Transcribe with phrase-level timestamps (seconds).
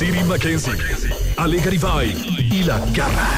[0.00, 0.72] Siri Mackenzie,
[1.36, 3.28] Ale Garibay y La Garra.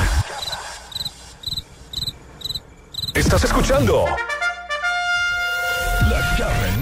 [3.12, 4.04] ¿Estás escuchando?
[6.08, 6.78] La Garra en.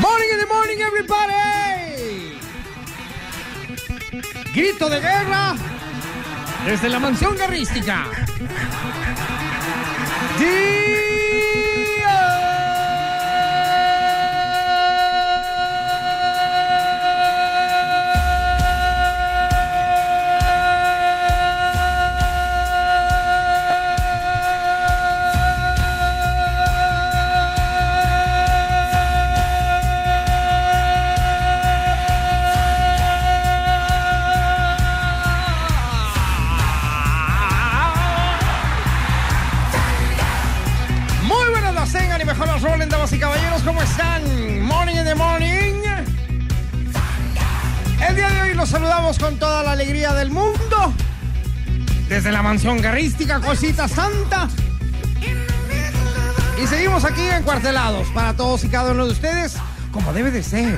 [0.00, 2.38] Morning in the morning, everybody.
[4.54, 5.56] Grito de guerra
[6.66, 8.06] desde la mansión guerrística.
[10.38, 11.03] Muy
[49.54, 50.92] toda la alegría del mundo.
[52.08, 54.48] Desde la mansión guerrística Cosita Santa.
[56.60, 59.54] Y seguimos aquí encuartelados para todos y cada uno de ustedes,
[59.92, 60.76] como debe de ser.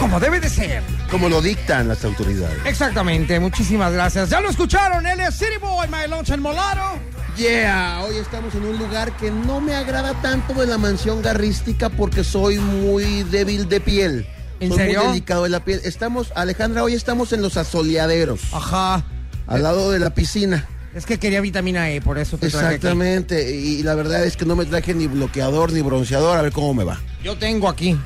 [0.00, 0.82] Como debe de ser.
[1.08, 2.58] como lo dictan las autoridades.
[2.64, 4.30] Exactamente, muchísimas gracias.
[4.30, 6.98] Ya lo escucharon, él es City Boy, My Lunch en Molaro.
[7.36, 11.88] Yeah, hoy estamos en un lugar que no me agrada tanto de la mansión garrística
[11.88, 14.26] porque soy muy débil de piel.
[14.60, 15.00] ¿En soy serio?
[15.02, 15.80] muy delicado de la piel.
[15.84, 19.04] Estamos, Alejandra, hoy estamos en los asoleaderos, Ajá.
[19.46, 20.66] al lado de la piscina.
[20.94, 22.74] Es que quería vitamina E, por eso te traje aquí.
[22.76, 26.50] Exactamente, y la verdad es que no me traje ni bloqueador ni bronceador, a ver
[26.52, 26.98] cómo me va.
[27.22, 27.96] Yo tengo aquí.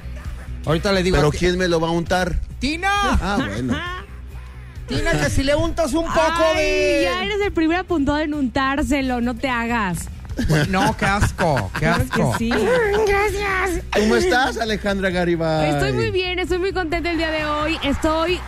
[0.67, 1.17] Ahorita le digo.
[1.17, 2.39] Pero que- ¿quién me lo va a untar?
[2.59, 2.91] ¡Tina!
[2.93, 3.79] Ah, bueno.
[4.89, 6.21] Tina, que si le untas un poco
[6.55, 7.01] Ay, de.
[7.05, 10.09] ya eres el primer apuntado en untárselo, no te hagas.
[10.71, 12.33] No, qué asco, qué Claro asco.
[12.33, 12.51] que sí.
[12.51, 13.85] Gracias.
[13.93, 15.71] ¿Cómo estás, Alejandra Garibay?
[15.71, 17.79] Estoy muy bien, estoy muy contenta el día de hoy.
[17.83, 18.39] Estoy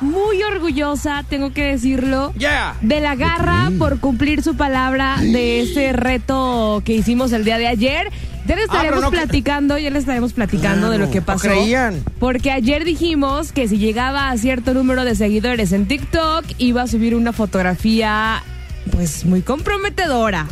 [0.00, 2.32] muy orgullosa, tengo que decirlo.
[2.34, 2.74] Yeah.
[2.80, 7.66] De la garra por cumplir su palabra de este reto que hicimos el día de
[7.66, 8.10] ayer.
[8.46, 11.26] Ya les Ah, pero estaremos no platicando, ya les estaremos platicando de lo que no
[11.26, 11.48] pasó.
[11.48, 12.02] creían.
[12.18, 16.86] Porque ayer dijimos que si llegaba a cierto número de seguidores en TikTok, iba a
[16.86, 18.42] subir una fotografía
[18.90, 20.46] pues muy comprometedora.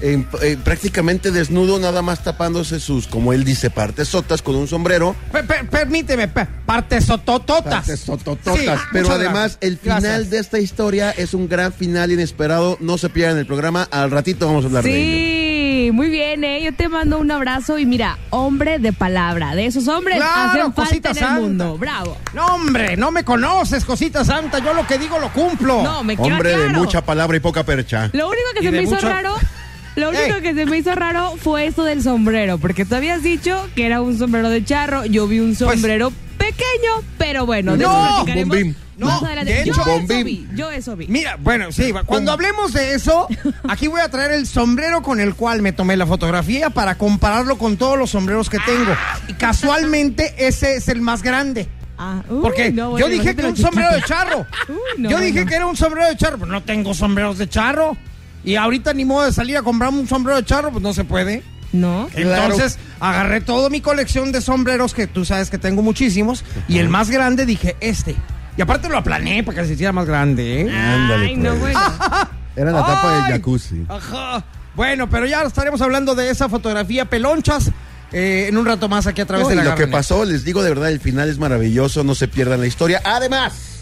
[0.00, 4.68] En- eh, prácticamente desnudo, nada más tapándose sus, como él dice, partes sotas con un
[4.68, 5.16] sombrero.
[5.32, 7.74] Per- per- permíteme, pe- partes sotototas.
[7.76, 8.58] Partes sotototas.
[8.58, 9.58] Sí, Pero además, gracias.
[9.62, 10.30] el final Gracias.
[10.30, 12.76] de esta historia es un gran final inesperado.
[12.80, 13.88] No se pierdan el programa.
[13.90, 15.86] Al ratito vamos a hablar de ello.
[15.86, 16.62] Sí, muy bien, ¿eh?
[16.62, 19.54] Yo te mando un abrazo y mira, hombre de palabra.
[19.54, 21.40] De esos hombres Claro, hacen falta cosita en el santa.
[21.40, 21.78] mundo.
[21.78, 22.18] Bravo.
[22.34, 24.58] No, hombre, no me conoces, cosita santa.
[24.58, 25.82] Yo lo que digo lo cumplo.
[25.82, 28.10] No, me queda Hombre de mucha palabra y poca percha.
[28.12, 29.36] Lo único que Y se me hizo raro,
[29.96, 30.42] lo único Ey.
[30.42, 34.00] que se me hizo raro fue esto del sombrero, porque tú habías dicho que era
[34.02, 38.14] un sombrero de charro, yo vi un sombrero pequeño, pero bueno, de Pues- No, eso
[38.16, 38.76] platicaremos bombín.
[38.98, 39.52] más No, adelante.
[39.52, 40.24] de yo hecho- eso Bombín.
[40.24, 41.06] vi, yo eso vi.
[41.08, 43.26] Mira, bueno, sí, cuando hablemos de eso,
[43.68, 47.58] aquí voy a traer el sombrero con el cual me tomé la fotografía para compararlo
[47.58, 48.94] con todos los sombreros que tengo.
[49.28, 51.68] Y casualmente ese es el más grande.
[51.98, 54.46] Ah, uy, Porque no, bueno, yo dije que imagínate un sombrero de charro.
[54.68, 55.46] Uy, no, yo dije no.
[55.46, 57.96] que era un sombrero de charro, pero no tengo sombreros de charro.
[58.46, 61.04] Y ahorita ni modo de salir a comprarme un sombrero de charro, pues no se
[61.04, 61.42] puede.
[61.72, 62.08] No.
[62.14, 62.44] Claro.
[62.44, 66.88] Entonces agarré toda mi colección de sombreros, que tú sabes que tengo muchísimos, y el
[66.88, 68.14] más grande dije este.
[68.56, 70.70] Y aparte lo aplané para que se hiciera más grande, ¿eh?
[70.74, 71.60] Ándale, Ay, no, pues.
[71.60, 71.80] bueno.
[72.56, 73.84] Era la tapa del jacuzzi.
[73.88, 74.44] Ajá.
[74.74, 77.70] Bueno, pero ya estaremos hablando de esa fotografía pelonchas
[78.12, 80.24] eh, en un rato más aquí a través No, de y la lo que pasó,
[80.24, 83.02] les digo de verdad, el final es maravilloso, no se pierdan la historia.
[83.04, 83.75] Además,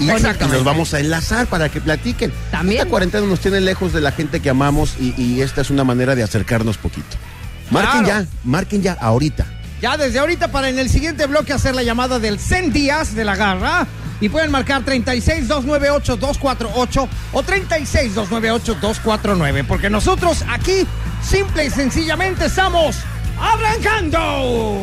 [0.00, 2.32] Y, y los vamos a enlazar para que platiquen.
[2.50, 2.78] También.
[2.80, 5.84] Esta cuarentena nos tiene lejos de la gente que amamos y, y esta es una
[5.84, 7.16] manera de acercarnos poquito.
[7.70, 8.22] Marquen Claro.
[8.24, 9.46] ya, marquen ya, ahorita.
[9.80, 13.24] Ya desde ahorita para en el siguiente bloque hacer la llamada del 100 días de
[13.24, 13.86] la garra.
[14.20, 19.64] Y pueden marcar 36 298 248 o 36 298 249.
[19.64, 20.86] Porque nosotros aquí,
[21.28, 22.96] simple y sencillamente, estamos
[23.40, 24.78] arrancando.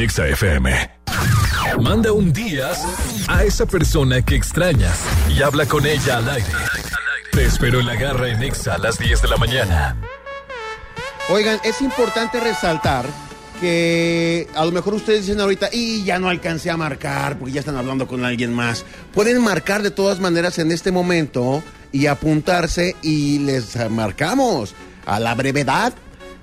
[0.00, 0.90] En Exa FM.
[1.82, 2.70] Manda un día
[3.28, 4.98] a esa persona que extrañas
[5.28, 6.48] y habla con ella al aire.
[7.32, 9.96] Te espero en la garra en Exa a las 10 de la mañana.
[11.28, 13.04] Oigan, es importante resaltar
[13.60, 17.60] que a lo mejor ustedes dicen ahorita, y ya no alcancé a marcar porque ya
[17.60, 18.86] están hablando con alguien más.
[19.12, 21.62] Pueden marcar de todas maneras en este momento
[21.92, 24.74] y apuntarse y les marcamos
[25.04, 25.92] a la brevedad.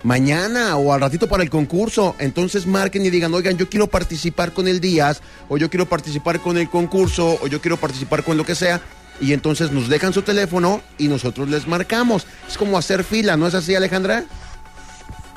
[0.03, 2.15] Mañana o al ratito para el concurso.
[2.19, 6.39] Entonces marquen y digan, oigan, yo quiero participar con el Díaz, o yo quiero participar
[6.39, 8.81] con el concurso, o yo quiero participar con lo que sea.
[9.19, 12.27] Y entonces nos dejan su teléfono y nosotros les marcamos.
[12.47, 14.25] Es como hacer fila, ¿no es así, Alejandra?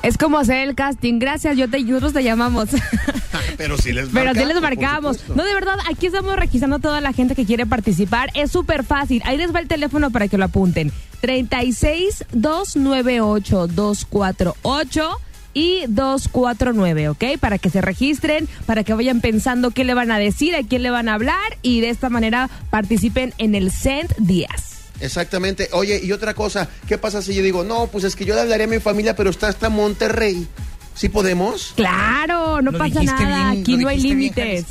[0.03, 1.19] Es como hacer el casting.
[1.19, 2.69] Gracias, yo te, nosotros te llamamos.
[3.57, 5.29] Pero sí les Pero sí les marcamos.
[5.29, 8.31] No, de verdad, aquí estamos registrando a toda la gente que quiere participar.
[8.33, 9.21] Es súper fácil.
[9.25, 10.91] Ahí les va el teléfono para que lo apunten.
[11.21, 15.19] 36 298 248
[15.53, 17.23] y 249, ¿ok?
[17.39, 20.81] Para que se registren, para que vayan pensando qué le van a decir, a quién
[20.81, 24.80] le van a hablar y de esta manera participen en el Cent Díaz.
[25.01, 25.69] Exactamente.
[25.73, 28.41] Oye, y otra cosa, ¿qué pasa si yo digo, no, pues es que yo le
[28.41, 30.47] hablaré a mi familia, pero está hasta Monterrey?
[30.93, 31.73] ¿Sí podemos?
[31.75, 33.51] Claro, no Lo pasa nada.
[33.51, 34.65] bien, Aquí no hay límites.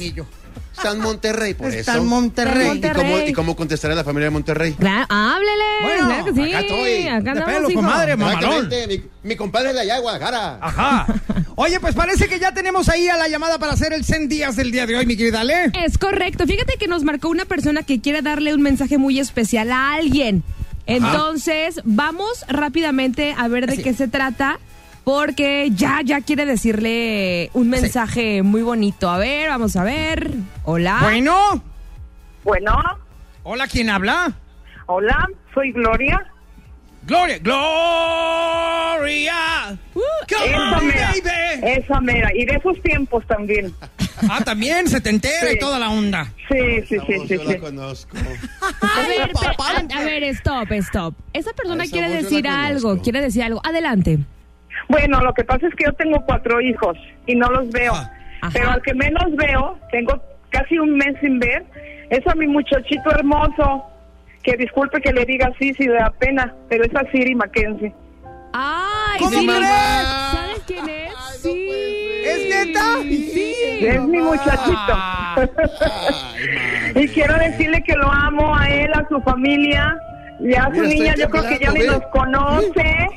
[0.81, 2.01] Está en Monterrey, por Está eso.
[2.03, 2.69] en Monterrey.
[2.69, 3.31] Está en ¿Y cómo, Monterrey.
[3.31, 4.73] ¿Y cómo contestará la familia de Monterrey?
[4.73, 5.65] Claro, háblele.
[5.83, 6.53] Bueno, claro que sí.
[6.55, 7.09] acá estoy.
[7.09, 8.69] Acá De pelo, comadre, mamalón.
[8.89, 10.59] Mi, mi compadre de allá, de Guadalajara.
[10.63, 11.07] Ajá.
[11.57, 14.57] Oye, pues parece que ya tenemos ahí a la llamada para hacer el 100 días
[14.57, 15.71] del día de hoy, mi querida Ale.
[15.75, 16.47] Es correcto.
[16.47, 20.43] Fíjate que nos marcó una persona que quiere darle un mensaje muy especial a alguien.
[20.87, 23.83] Entonces, vamos rápidamente a ver de Así.
[23.83, 24.59] qué se trata.
[25.11, 29.11] Porque ya, ya quiere decirle un mensaje muy bonito.
[29.11, 30.31] A ver, vamos a ver.
[30.63, 30.99] Hola.
[31.03, 31.61] Bueno.
[32.45, 32.79] Bueno,
[33.43, 34.33] Hola, ¿quién habla?
[34.87, 36.25] hola, soy Gloria.
[37.03, 37.39] Gloria.
[37.41, 39.35] Gloria.
[39.95, 41.73] Uh, Come Esa on, mera, baby.
[41.73, 42.31] esa mera.
[42.33, 43.75] Y de esos tiempos también.
[44.31, 45.59] Ah, también se te entera y Sí.
[45.59, 46.33] toda la onda.
[46.49, 46.57] Sí,
[46.89, 47.35] sí, Esa sí, voz sí.
[47.37, 47.59] yo la sí.
[47.59, 48.17] conozco.
[48.81, 51.15] a ver, a, a ver, stop, stop.
[51.33, 53.61] Esa persona A esa quiere la decir algo, quiere decir algo.
[53.65, 54.21] Adelante.
[54.91, 57.93] Bueno, lo que pasa es que yo tengo cuatro hijos y no los veo.
[57.93, 58.13] Ajá.
[58.43, 58.53] Ajá.
[58.53, 60.21] Pero al que menos veo, tengo
[60.51, 61.65] casi un mes sin ver,
[62.11, 63.85] es a mi muchachito hermoso.
[64.43, 67.93] Que disculpe que le diga así si le da pena, pero es a Siri Mackenzie.
[68.55, 69.47] Ay, ¿Cómo sí.
[69.47, 69.69] crees?
[69.69, 71.13] ¿Sabes quién es?
[71.41, 71.69] sí.
[72.25, 72.97] ¿Es neta?
[73.03, 73.55] Sí.
[73.83, 74.93] Es mi muchachito.
[74.93, 75.37] Ah.
[76.95, 79.97] y quiero decirle que lo amo a él, a su familia,
[80.41, 82.01] ya a su Mira, niña, yo creo que ya ni ve.
[82.13, 83.09] conoce.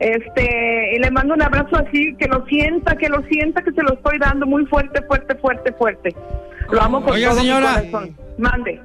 [0.00, 3.82] Este, y le mando un abrazo así, que lo sienta, que lo sienta, que se
[3.82, 6.14] lo estoy dando muy fuerte, fuerte, fuerte, fuerte.
[6.70, 7.82] Lo amo con Oiga, todo señora.
[7.82, 8.16] mi corazón.
[8.38, 8.80] Mande.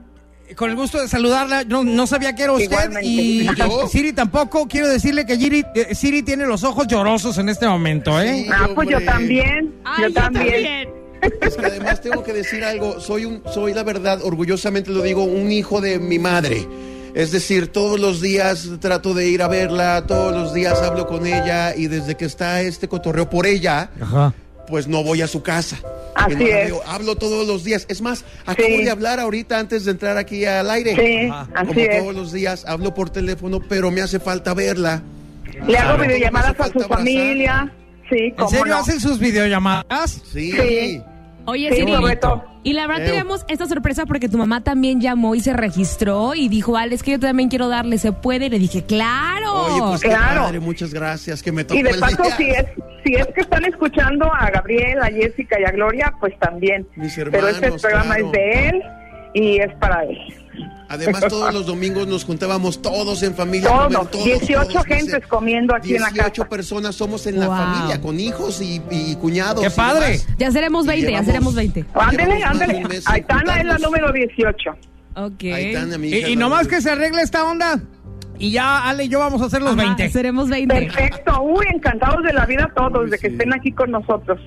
[0.55, 3.07] Con el gusto de saludarla, no, no sabía que era usted Igualmente.
[3.07, 3.47] y,
[3.89, 4.67] Siri tampoco.
[4.67, 8.43] Quiero decirle que Siri, eh, Siri tiene los ojos llorosos en este momento, ¿eh?
[8.45, 8.49] Sí.
[8.51, 9.73] Ah, pues yo también.
[9.85, 10.89] Ay, yo también.
[11.41, 12.99] Es que además tengo que decir algo.
[12.99, 16.67] Soy un, soy la verdad, orgullosamente lo digo, un hijo de mi madre.
[17.15, 21.27] Es decir, todos los días trato de ir a verla, todos los días hablo con
[21.27, 24.33] ella y desde que está este cotorreo por ella, Ajá.
[24.67, 25.77] pues no voy a su casa.
[26.15, 26.47] Así no es.
[26.69, 26.81] veo.
[26.87, 27.85] Hablo todos los días.
[27.87, 28.83] Es más, acabo Sí.
[28.83, 30.95] de hablar ahorita antes de entrar aquí al aire.
[30.95, 31.47] Sí, Ajá.
[31.55, 31.99] así Como es.
[31.99, 35.03] todos los días, hablo por teléfono, pero me hace falta verla.
[35.67, 37.71] Le hago videollamadas a su familia.
[38.09, 38.77] Sí, ¿En serio no.
[38.77, 40.19] hacen sus videollamadas?
[40.31, 40.51] Sí.
[40.51, 41.01] Sí.
[41.45, 41.93] Oye, Sí, Siri.
[42.65, 46.47] Y la verdad tenemos esta sorpresa porque tu mamá también llamó y se registró y
[46.47, 48.45] dijo, Al, es que yo también quiero darle, ¿se puede?
[48.45, 49.51] Y le dije, claro.
[49.53, 50.43] Oye, pues Claro.
[50.43, 52.35] padre, muchas gracias, que me tocó Y de el paso, día.
[52.37, 52.65] si es,
[53.05, 56.87] si es que están escuchando a Gabriel, a Jessica y a Gloria, pues también.
[56.95, 58.25] Mis Pero este hermanos, programa claro.
[58.27, 58.81] es de él
[59.33, 60.17] y es para él.
[60.93, 63.69] Además, todos los domingos nos juntábamos todos en familia.
[63.69, 66.49] Todos, comer, todos, 18 todos, gentes dice, comiendo aquí en la 18 casa.
[66.49, 67.57] personas somos en la Wow.
[67.57, 69.63] familia, con hijos y, y cuñados.
[69.63, 70.19] ¡Qué padre!
[70.37, 71.85] Ya seremos 20, ya seremos 20.
[71.93, 72.83] Ándele, ándele.
[73.05, 74.71] Aitana es la número 18.
[75.15, 75.43] Ok.
[75.53, 77.81] Aitana, mi Y, hija, y nomás que se arregle esta onda.
[78.39, 80.09] Y ya Ale y yo vamos a hacer los Ajá, 20.
[80.09, 80.73] Seremos 20.
[80.73, 81.41] Perfecto.
[81.43, 83.33] Uy, encantados de la vida todos, de que sí.
[83.33, 84.39] estén aquí con nosotros.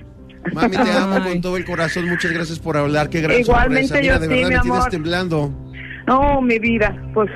[0.53, 1.31] Mami, te amo Ay.
[1.31, 2.07] con todo el corazón.
[2.07, 3.09] Muchas gracias por hablar.
[3.09, 4.01] Qué gran Igualmente sorpresa.
[4.01, 5.66] Mira, yo de sí, verdad mi me tienes temblando.
[6.07, 7.29] No, mi vida, pues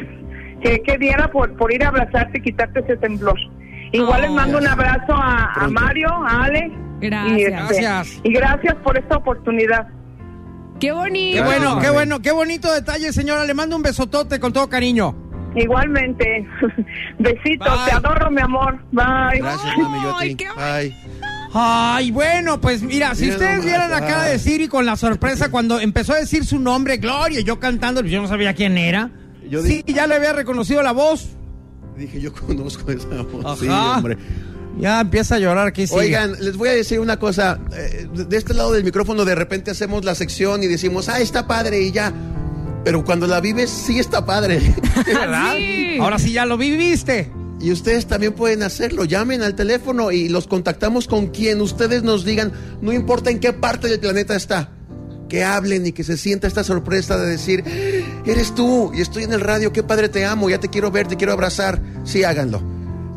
[0.61, 3.37] que, que diera por, por ir a abrazarte y quitarte ese temblor.
[3.91, 5.67] Igual les mando un abrazo a, a.
[5.67, 6.71] Mario, a Ale.
[7.01, 7.37] Gracias.
[7.37, 8.21] Y, este, Gracias.
[8.23, 9.87] Y gracias por esta oportunidad.
[10.79, 11.37] Qué bonito.
[11.37, 13.43] Qué bueno, qué bueno, qué bonito detalle, señora.
[13.45, 15.15] Le mando un besotote con todo cariño.
[15.55, 16.47] Igualmente.
[17.19, 17.85] Besitos, Bye.
[17.89, 18.79] te adoro, mi amor.
[18.91, 19.39] Bye.
[19.39, 20.35] Gracias, mami, yo a Ay, ti.
[20.45, 21.10] qué Bye.
[21.53, 24.95] Ay, bueno, pues mira, si Mira ustedes nomás, vieran la cara de Siri con la
[24.95, 28.53] sorpresa cuando empezó a decir su nombre, Gloria, y yo cantando, pues yo no sabía
[28.53, 29.09] quién era.
[29.49, 31.27] Yo sí, di- ya le había reconocido la voz.
[31.97, 33.45] Dije, yo conozco esa voz.
[33.45, 33.55] Ajá.
[33.57, 34.17] Sí, hombre.
[34.79, 35.93] Ya empieza a llorar aquí, sí.
[35.93, 37.59] Oigan, les voy a decir una cosa.
[37.75, 41.45] eh, de este lado del micrófono de repente hacemos la sección y decimos, ah, está
[41.47, 42.13] padre y ya.
[42.85, 44.59] Pero cuando la vives, sí está padre.
[45.05, 45.53] ¿verdad?
[45.57, 45.97] Sí.
[45.99, 47.29] Ahora sí ya lo viviste.
[47.61, 49.05] Y ustedes también pueden hacerlo.
[49.05, 52.51] Llamen al teléfono y los contactamos con quien ustedes nos digan,
[52.81, 54.71] no importa en qué parte del planeta está.
[55.29, 57.63] Que hablen y que se sienta esta sorpresa de decir,
[58.25, 61.07] eres tú y estoy en el radio, qué padre te amo, ya te quiero ver,
[61.07, 61.79] te quiero abrazar.
[62.03, 62.63] Sí, háganlo.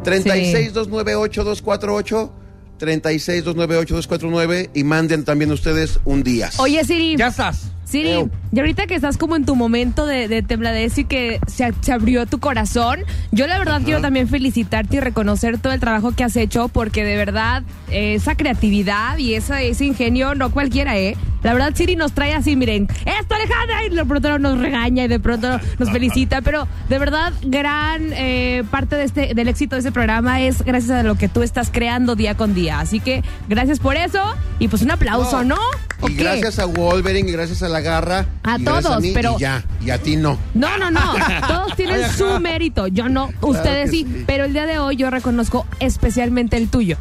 [0.05, 2.31] 36-298-248,
[2.79, 6.51] 36-298-249 y manden también ustedes un día.
[6.59, 7.17] Oye, Siri.
[7.17, 7.71] Ya estás.
[7.95, 11.73] Siri, y ahorita que estás como en tu momento de, de tembladez y que se,
[11.81, 16.13] se abrió tu corazón, yo la verdad quiero también felicitarte y reconocer todo el trabajo
[16.13, 20.99] que has hecho porque de verdad eh, esa creatividad y esa, ese ingenio no cualquiera,
[20.99, 21.17] ¿eh?
[21.45, 25.09] La verdad Siri nos trae así, miren, esto Alejandra y de pronto nos regaña y
[25.09, 29.81] de pronto nos felicita, pero de verdad gran eh, parte de este, del éxito de
[29.81, 32.81] este programa es gracias a lo que tú estás creando día con día.
[32.81, 34.23] Así que gracias por eso
[34.59, 35.59] y pues un aplauso, ¿no?
[36.01, 36.25] ¿O Y qué?
[36.25, 38.27] gracias a Wolverine y gracias a la garra.
[38.43, 40.37] A y todos, mí, pero- Y ya, y a ti no.
[40.55, 41.15] No, no, no.
[41.49, 42.89] Todos tienen su mérito.
[42.89, 44.05] Yo no, ustedes sí.
[44.05, 44.25] sí.
[44.27, 46.97] Pero el día de hoy yo reconozco especialmente el tuyo.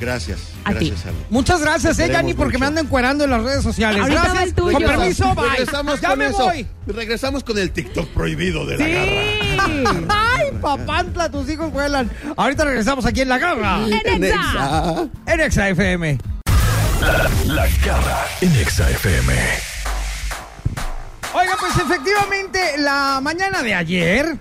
[0.00, 0.40] Gracias.
[0.64, 0.88] A ti.
[0.88, 1.16] gracias, Ale.
[1.30, 2.60] Muchas gracias, eh, Yanni, porque mucho.
[2.60, 4.00] me ando encuerando en las redes sociales.
[4.02, 4.48] Ahorita va gracias.
[4.48, 4.72] el tuyo.
[4.78, 5.48] Con permiso, bye.
[5.50, 6.38] Regresamos ya con me eso.
[6.44, 6.66] voy.
[6.88, 8.92] Regresamos con el TikTok prohibido de la Sí.
[9.84, 10.28] garra.
[10.36, 12.10] Ay, papantla, tus hijos vuelan.
[12.36, 13.78] Ahorita regresamos aquí en La Garra.
[13.86, 14.18] En Exa.
[14.18, 15.08] Nexa.
[15.26, 16.18] En Exa FM.
[17.46, 19.32] La garra en Exa FM.
[21.34, 24.36] Oiga, pues efectivamente, la mañana de ayer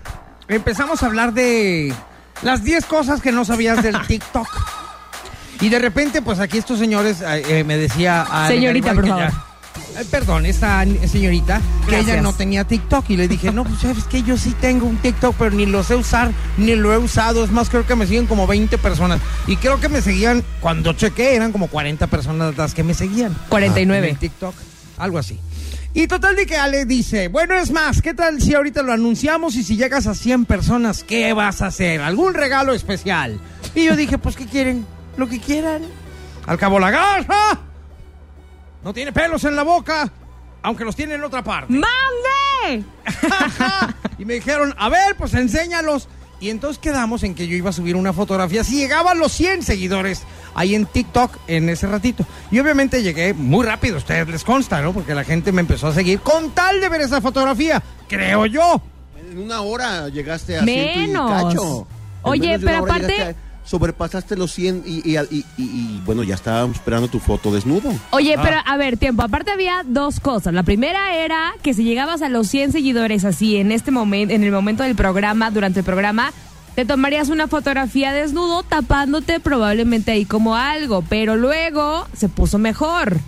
[0.50, 1.93] empezamos a hablar de
[2.41, 4.48] las 10 cosas que no sabías del TikTok.
[5.62, 9.24] Y de repente, pues aquí estos señores eh, eh, me decía a Señorita, por favor.
[9.24, 13.10] Eh, perdón, esta señorita, que ella no tenía TikTok.
[13.10, 15.83] Y le dije, no, pues sabes que yo sí tengo un TikTok, pero ni lo
[15.83, 17.45] sé usar, ni lo he usado.
[17.45, 19.21] Es más, creo que me siguen como 20 personas.
[19.48, 23.38] Y creo que me seguían, cuando chequé, eran como 40 personas las que me seguían.
[23.48, 24.07] 49.
[24.07, 24.55] En el TikTok,
[24.98, 25.39] algo así.
[25.93, 29.55] Y total de que Ale dice, bueno, es más, ¿qué tal si ahorita lo anunciamos
[29.55, 32.01] y si llegas a 100 personas, ¿qué vas a hacer?
[32.01, 33.41] ¿Algún regalo especial?
[33.75, 34.86] Y yo dije, pues, ¿qué quieren?
[35.17, 35.81] Lo que quieran.
[36.45, 37.60] Al cabo la garra.
[38.83, 40.12] No tiene pelos en la boca,
[40.63, 41.74] aunque los tiene en otra parte.
[41.74, 42.86] ¡Mande!
[44.17, 46.07] y me dijeron, a ver, pues enséñalos.
[46.39, 49.31] Y entonces quedamos en que yo iba a subir una fotografía si llegaba a los
[49.33, 50.24] 100 seguidores
[50.55, 52.25] ahí en TikTok en ese ratito.
[52.51, 54.93] Y obviamente llegué muy rápido, a ustedes les consta, ¿no?
[54.93, 58.81] Porque la gente me empezó a seguir con tal de ver esa fotografía, creo yo.
[59.31, 61.43] En una hora llegaste a ciento y Menos.
[61.43, 61.88] cacho.
[62.24, 66.36] Oye, menos pero aparte- a- sobrepasaste los 100 y, y, y- y- y, bueno, ya
[66.36, 67.93] estábamos esperando tu foto desnudo.
[68.10, 69.22] Oye, pero a ver, tiempo.
[69.22, 70.53] Aparte había dos cosas.
[70.53, 74.43] La primera era que si llegabas a los 100 seguidores así en este momento, en
[74.43, 76.34] el momento del programa, durante el programa,
[76.75, 81.04] te tomarías una fotografía desnudo tapándote probablemente ahí como algo.
[81.10, 83.20] Pero luego se puso mejor.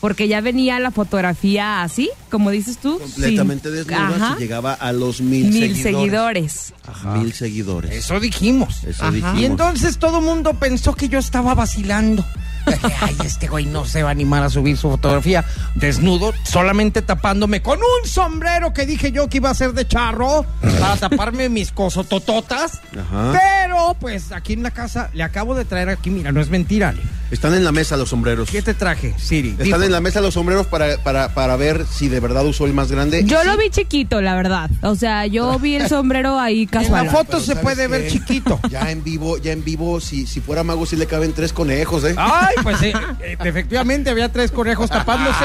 [0.00, 2.98] Porque ya venía la fotografía así, como dices tú.
[2.98, 6.72] Completamente sin- desnuda Ajá, llegaba a los mil, mil seguidores.
[7.02, 7.18] seguidores.
[7.18, 7.90] Mil seguidores.
[7.92, 8.82] Eso dijimos.
[8.84, 9.12] Eso Ajá.
[9.12, 9.38] dijimos.
[9.40, 12.24] Y entonces todo el mundo pensó que yo estaba vacilando.
[13.00, 17.62] Ay, este güey no se va a animar a subir su fotografía desnudo, solamente tapándome
[17.62, 20.44] con un sombrero que dije yo que iba a ser de charro
[20.80, 22.80] para taparme mis cosotototas.
[22.98, 23.32] Ajá.
[23.32, 26.90] Pero, pues aquí en la casa le acabo de traer aquí, mira, no es mentira,
[26.90, 27.02] Ale.
[27.30, 28.50] Están en la mesa los sombreros.
[28.50, 29.50] ¿Qué te traje, Siri?
[29.50, 29.82] Están Dijo.
[29.84, 32.90] en la mesa los sombreros para, para, para ver si de verdad usó el más
[32.90, 33.22] grande.
[33.24, 34.68] Yo lo vi chiquito, la verdad.
[34.82, 37.06] O sea, yo vi el sombrero ahí En casual.
[37.06, 38.58] la foto pero se ¿sabes puede ver chiquito.
[38.68, 42.02] Ya en vivo, ya en vivo, si, si fuera mago, sí le caben tres conejos,
[42.02, 42.16] ¿eh?
[42.18, 45.44] Ay, pues eh, eh, efectivamente había tres conejos tapándose.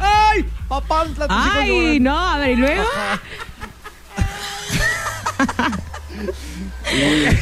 [0.00, 2.84] Ay, tus hijos Ay, no, a ver, y luego.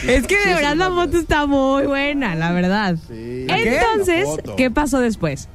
[0.07, 2.97] es que de verdad la foto está muy buena, la verdad.
[3.09, 3.47] Sí.
[3.49, 4.29] Entonces.
[4.57, 5.49] ¿qué pasó después?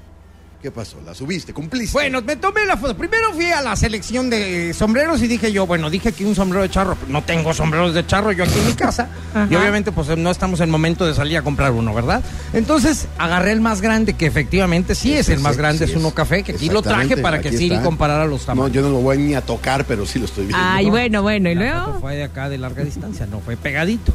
[0.66, 0.98] ¿Qué pasó?
[1.06, 1.54] ¿La subiste?
[1.54, 1.94] ¿Cumpliste?
[1.94, 2.98] Bueno, me tomé la foto.
[2.98, 6.64] Primero fui a la selección de sombreros y dije yo, bueno, dije que un sombrero
[6.64, 6.98] de charro.
[7.08, 9.08] No tengo sombreros de charro yo aquí en mi casa.
[9.36, 9.48] Ajá.
[9.48, 12.24] Y obviamente, pues no estamos en momento de salir a comprar uno, ¿verdad?
[12.54, 15.98] Entonces agarré el más grande, que efectivamente sí es el más sí, grande, sí es
[16.00, 18.72] uno café, que aquí lo traje para que Siri comparara los No, tamaños.
[18.72, 20.66] yo no lo voy ni a tocar, pero sí lo estoy viendo.
[20.68, 21.86] Ay, bueno, bueno, y La luego.
[21.86, 24.12] foto fue de acá de larga distancia, no fue pegadito.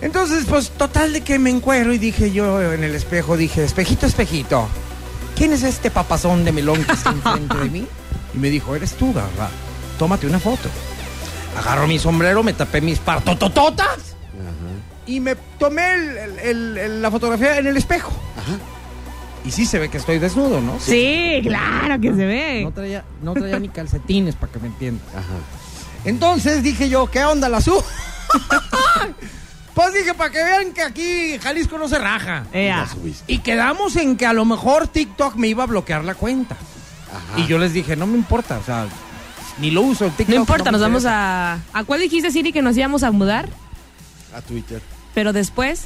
[0.00, 4.06] Entonces, pues total de que me encuero y dije yo en el espejo, dije, espejito,
[4.06, 4.68] espejito,
[5.38, 7.86] ¿quién es este papazón de melón que está enfrente de mí?
[8.34, 9.48] Y me dijo, eres tú, garra,
[9.98, 10.68] tómate una foto.
[11.56, 14.16] Agarro mi sombrero, me tapé mis partotototas
[15.06, 15.80] y me tomé
[17.00, 18.12] la fotografía en el espejo.
[18.36, 18.58] Ajá.
[19.44, 20.78] Y sí se ve que estoy desnudo, ¿no?
[20.80, 22.62] Sí, claro que se ve.
[22.64, 25.06] No traía, no traía ni calcetines, para que me entiendas.
[25.14, 25.38] Ajá.
[26.04, 27.84] Entonces dije yo, ¿qué onda la subo?
[29.78, 32.46] Pues dije, para que vean que aquí Jalisco no se raja.
[32.52, 32.78] Ea.
[32.78, 33.32] La subiste.
[33.32, 36.56] Y quedamos en que a lo mejor TikTok me iba a bloquear la cuenta.
[37.14, 37.38] Ajá.
[37.40, 38.86] Y yo les dije, no me importa, o sea,
[39.60, 40.06] ni lo uso.
[40.06, 41.60] TikTok No importa, nos vamos a.
[41.72, 43.48] ¿A cuál dijiste, Siri, que nos íbamos a mudar?
[44.34, 44.82] A Twitter.
[45.14, 45.84] Pero después.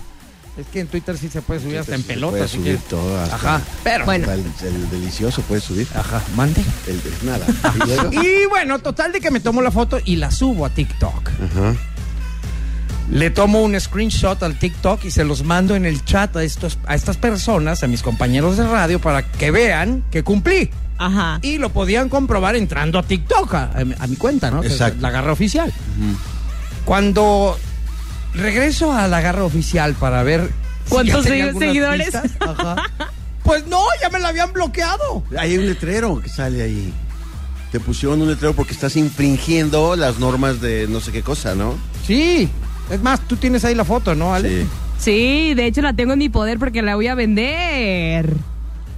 [0.56, 2.30] Es que en Twitter sí se puede subir hasta en pelota.
[2.32, 4.04] puede así subir que- todo, hasta- Ajá, pero...
[4.06, 4.30] Bueno.
[4.30, 5.86] El, el delicioso puede subir.
[5.94, 6.62] Ajá, mande.
[6.86, 7.46] El de nada.
[8.12, 11.28] Y Y bueno, total de que me tomo la foto y la subo a TikTok.
[11.28, 11.74] Ajá.
[13.12, 16.78] Le tomo un screenshot al TikTok y se los mando en el chat a, estos,
[16.86, 20.70] a estas personas, a mis compañeros de radio, para que vean que cumplí.
[20.98, 21.38] Ajá.
[21.42, 24.60] Y lo podían comprobar entrando a TikTok, a, a mi- cuenta, ¿no?
[24.62, 24.98] Que es Exacto.
[25.02, 25.70] La garra oficial.
[26.84, 27.58] Cuando
[28.34, 30.50] regreso a la garra oficial para ver...
[30.84, 32.04] si ¿Cuántos algunas seguidores?
[32.10, 32.76] pistas, ajá,
[33.42, 35.22] pues no, ya me la habían bloqueado.
[35.38, 36.92] Hay un letrero que sale ahí.
[37.70, 41.76] Te pusieron un letrero porque estás infringiendo las normas de no sé qué cosa, ¿no?
[42.06, 42.48] Sí.
[42.90, 44.62] Es más, tú tienes ahí la foto, ¿no, Ale?
[44.62, 44.68] Sí.
[44.98, 48.36] Sí, de hecho la tengo en mi poder porque la voy a vender.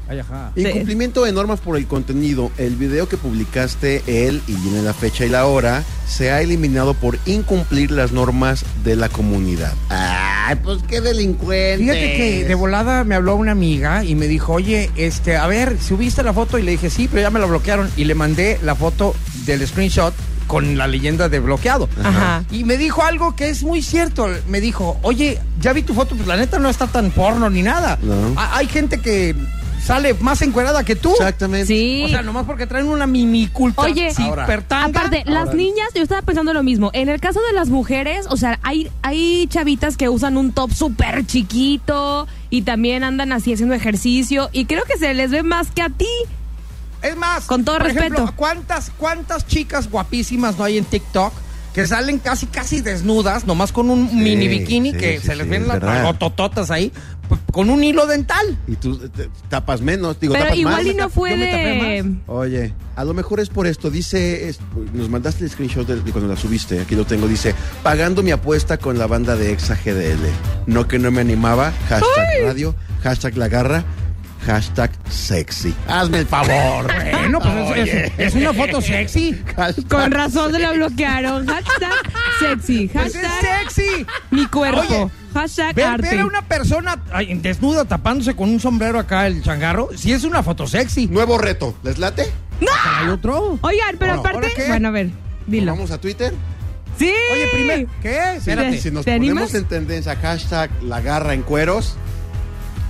[0.07, 0.53] Ay, ajá.
[0.55, 2.51] Incumplimiento de normas por el contenido.
[2.59, 6.93] El video que publicaste él y viene la fecha y la hora se ha eliminado
[6.93, 9.73] por incumplir las normas de la comunidad.
[9.89, 11.79] Ay, pues qué delincuente.
[11.79, 15.79] Fíjate que de volada me habló una amiga y me dijo, oye, este, a ver,
[15.81, 16.59] ¿subiste la foto?
[16.59, 17.91] Y le dije, sí, pero ya me la bloquearon.
[17.97, 19.15] Y le mandé la foto
[19.47, 20.13] del screenshot
[20.55, 21.89] con la leyenda de bloqueado.
[22.05, 22.45] Ajá.
[22.53, 24.29] Y me dijo algo que es muy cierto.
[24.49, 27.63] Me dijo, oye, ya vi tu foto, pues la neta no está tan porno ni
[27.63, 27.99] nada.
[28.01, 28.15] No.
[28.41, 29.35] Ha- Hay gente que
[29.85, 31.11] sale más encuerada que tú.
[31.11, 31.67] Exactamente.
[31.67, 32.05] Sí.
[32.05, 33.83] O sea, nomás porque traen una mini culta.
[33.83, 35.55] Oye, aparte, las Ahora.
[35.55, 36.91] niñas, yo estaba pensando lo mismo.
[36.95, 40.73] En el caso de las mujeres, o sea, hay, hay chavitas que usan un top
[40.73, 45.73] súper chiquito y también andan así haciendo ejercicio y creo que se les ve más
[45.73, 46.07] que a ti.
[47.05, 48.33] Es más, Con todo por ejemplo, respeto.
[48.37, 51.33] ¿cuántas, ¿cuántas chicas guapísimas no hay en TikTok
[51.75, 55.35] que salen casi casi desnudas, nomás con un Sí, mini bikini sí, que sí, se
[55.37, 56.15] les sí, ven las verdad.
[56.19, 56.93] tototas ahí,
[57.53, 58.57] con un hilo dental?
[58.69, 60.87] Y tú te- tapas menos, digo, Pero tapas igual más.
[60.87, 62.15] y no fue de...
[62.29, 63.91] Oye, a lo mejor es por esto.
[63.91, 64.61] Dice, es-
[64.93, 66.81] nos mandaste el screenshot de, de cuando la subiste.
[66.81, 67.27] Aquí lo tengo.
[67.27, 70.21] Dice, pagando mi apuesta con la banda de Exa GDL.
[70.67, 71.73] No que no me animaba.
[71.89, 72.75] Hashtag radio.
[73.03, 73.85] Hashtag la garra.
[74.47, 75.75] Hashtag sexy.
[75.89, 76.91] Hazme el favor.
[77.25, 79.33] Bueno, pues es, es- es una foto sexy.
[79.57, 81.47] Hashtag- Con razón se la bloquearon.
[81.47, 81.93] Hashtag
[82.39, 82.89] sexy.
[82.93, 84.07] Pues es Hashtag sexy.
[84.31, 84.81] mi cuerpo.
[84.81, 86.11] Oye, hashtag Ver, arte.
[86.11, 90.25] ver a una persona ay, desnuda tapándose con un sombrero acá, el changarro, sí es
[90.25, 91.07] una foto sexy.
[91.07, 91.75] Nuevo reto.
[91.83, 92.31] ¿Les late?
[92.61, 93.59] Hay otro.
[93.63, 94.37] Oigan, pero Bueno, aparte...
[94.37, 94.69] ¿ahora qué?
[94.69, 95.11] Bueno, a ver,
[95.47, 95.73] dilo.
[95.73, 96.35] Vamos a Twitter.
[96.99, 97.11] Sí.
[97.33, 98.37] Oye, primero, ¿qué?
[98.37, 98.79] Espérate.
[98.79, 99.55] Si nos ¿Te ponemos animas?
[99.55, 101.97] en tendencia, hashtag la garra en cueros.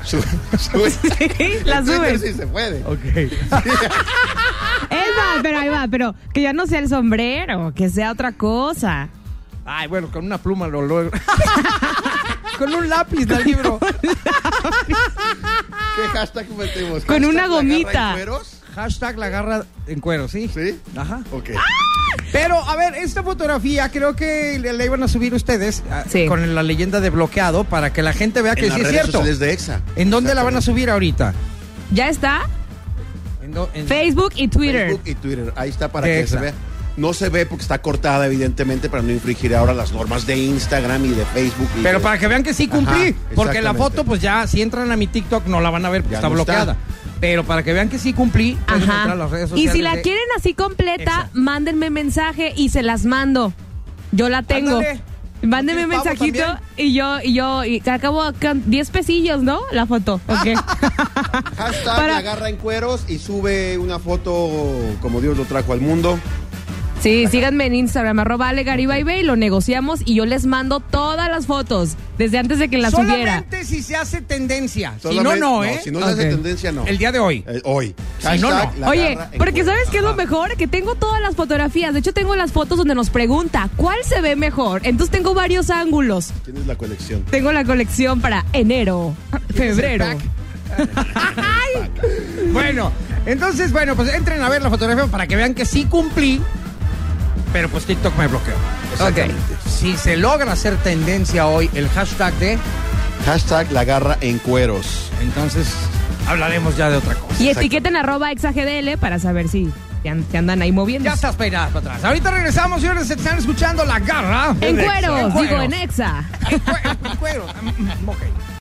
[0.05, 0.23] Sube,
[0.59, 0.91] sube.
[0.91, 2.21] Sí, la En Twitter subes.
[2.21, 2.85] Sí se puede.
[2.85, 3.05] Ok.
[3.05, 3.33] Es
[4.91, 9.09] más, pero ahí va, pero que ya no sea el sombrero, que sea otra cosa.
[9.65, 11.11] Ay, bueno, con una pluma lo logro.
[12.59, 13.79] con un lápiz del libro.
[15.97, 17.05] ¿Qué hashtag metemos?
[17.05, 18.13] Con ¿Hashtag una la garra en gomita.
[18.13, 18.61] cueros?
[18.75, 20.49] Hashtag la garra en cuero, ¿sí?
[20.53, 20.79] ¿Sí?
[20.97, 21.23] Ajá.
[21.33, 21.51] Ok.
[22.35, 26.27] Pero, a ver, esta fotografía creo que le, le iban a subir ustedes ah, Sí.
[26.27, 28.87] con la leyenda de bloqueado para que la gente vea que en las sí es
[28.89, 29.13] redes cierto.
[29.19, 29.81] sociales de EXA.
[29.95, 31.33] ¿En dónde la van a subir ahorita?
[31.93, 32.43] Ya está.
[33.43, 34.89] En do- en- Facebook y Twitter.
[34.89, 35.53] Facebook y Twitter.
[35.57, 36.37] Ahí está para De que Exa.
[36.39, 36.55] se vea.
[36.97, 41.05] No se ve porque está cortada, evidentemente, para no infringir ahora las normas de Instagram
[41.05, 41.69] y de Facebook.
[41.79, 43.15] y Pero de- para que vean que sí Ajá, cumplí.
[43.35, 46.03] porque la foto, pues ya, si entran a mi TikTok, no la van a ver
[46.03, 46.77] porque Ya está no está.
[47.27, 49.73] Pero para que vean que sí cumplí, pueden entrar a las redes Y sociales.
[49.73, 51.31] si la de- quieren así completa, Exa.
[51.33, 53.55] mándenme mensaje y se las mando.
[54.13, 54.77] Yo la tengo.
[54.77, 55.01] Ándale.
[55.41, 59.61] Mándenme un ¿Tienes pavo mensajito y yo, y yo, y acabo con 10 pesillos, ¿no?
[59.73, 60.21] La foto.
[60.29, 60.49] Ok.
[61.57, 64.51] Hashtag Para- la garra en cueros y sube una foto
[65.01, 66.19] como Dios lo trajo al mundo.
[67.05, 71.47] Sí, síganme en Instagram, arroba Ale Garibay, lo negociamos y yo les mando todas las
[71.47, 73.43] fotos desde antes de que las subiera.
[73.43, 74.95] Solamente si se hace tendencia.
[75.03, 75.81] Si no, Solamente- no, ¿eh?
[75.85, 76.87] Si no se hace tendencia, no.
[76.87, 77.45] El día de hoy.
[77.47, 77.95] Eh, hoy.
[78.21, 78.89] Si no, no.
[78.89, 79.73] Oye, porque cuero.
[79.73, 80.57] ¿sabes qué es lo mejor?
[80.57, 81.93] Que tengo todas las fotografías.
[81.93, 84.81] De hecho, tengo las fotos donde nos pregunta cuál se ve mejor.
[84.87, 86.33] Entonces tengo varios ángulos.
[86.43, 87.23] Tienes la colección.
[87.25, 89.15] Tengo la colección para enero,
[89.55, 90.07] febrero.
[92.53, 92.93] Bueno,
[93.27, 96.41] entonces, bueno, pues entren a ver la fotografía para que vean que sí cumplí,
[97.53, 98.55] pero pues TikTok me bloqueó.
[98.93, 99.55] Exactamente.
[99.69, 102.59] Si se logra hacer tendencia hoy el hashtag de,
[103.27, 105.11] Hashtag la garra en cueros.
[105.23, 105.69] entonces
[106.29, 107.43] hablaremos ya de otra cosa.
[107.43, 111.07] Y etiqueten arroba exagdl para saber si se andan ahí moviendo.
[111.09, 112.05] Ya estás peinada para atrás.
[112.05, 114.55] Ahorita regresamos, señores, están escuchando La Garra.
[114.61, 115.65] En cueros, En digo, cueros.
[115.65, 116.25] en exa.
[116.51, 117.51] En cue- en cueros.
[117.63, 118.19] Mm, ok.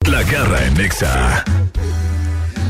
[0.10, 1.44] La garra en Nexa.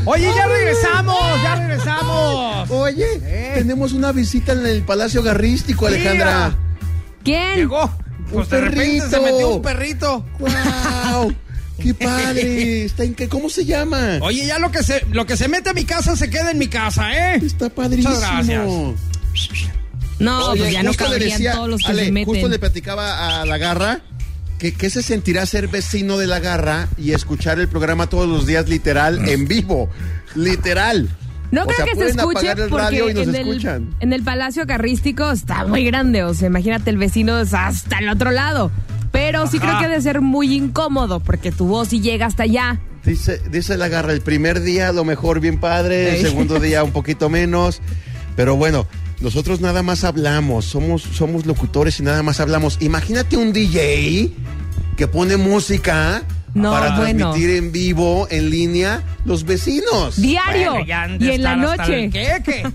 [0.06, 2.70] Oye, ya regresamos, ya regresamos.
[2.70, 3.52] Oye, Eh.
[3.56, 6.48] tenemos una visita en el Palacio Garrístico, Alejandra.
[6.50, 6.58] Mira,
[7.22, 7.54] ¿Quién?
[7.56, 7.90] Llegó.
[8.32, 9.22] Pues de repente se perrito.
[9.32, 10.26] metió un perrito.
[10.38, 11.34] ¡Wow!
[11.82, 12.84] ¡Qué padre!
[12.84, 14.18] Está en- ¿Cómo se llama?
[14.22, 16.58] Oye, ya lo que se lo que se mete a mi casa se queda en
[16.58, 17.40] mi casa, ¿eh?
[17.44, 18.14] Está padrísimo.
[18.14, 18.66] Muchas gracias.
[20.20, 22.34] No, Oye, pues ya no cabrían decía- todos los que Ale, se meten.
[22.34, 24.00] Justo le platicaba a la garra
[24.64, 28.46] que qué se sentirá ser vecino de la garra y escuchar el programa todos los
[28.46, 29.90] días literal en vivo.
[30.34, 31.10] Literal.
[31.50, 33.94] No O creo sea, que se escuche el porque radio y nos en, el, escuchan.
[34.00, 36.24] en el Palacio Carrístico está muy grande.
[36.24, 38.70] O sea, imagínate, el vecino es hasta el otro lado.
[39.12, 42.80] Pero sí creo que debe ser muy incómodo porque tu voz sí llega hasta allá.
[43.04, 46.82] Dice, dice la garra, el primer día a lo mejor bien padre, el segundo día
[46.82, 47.82] un poquito menos.
[48.34, 48.86] Pero bueno,
[49.24, 52.76] nosotros nada más hablamos, somos, somos locutores y nada más hablamos.
[52.80, 54.30] Imagínate un DJ
[54.98, 57.30] que pone música No, para bueno.
[57.30, 60.20] transmitir en vivo, en línea, los vecinos.
[60.20, 60.72] Diario.
[60.72, 62.10] Bueno, y en la noche.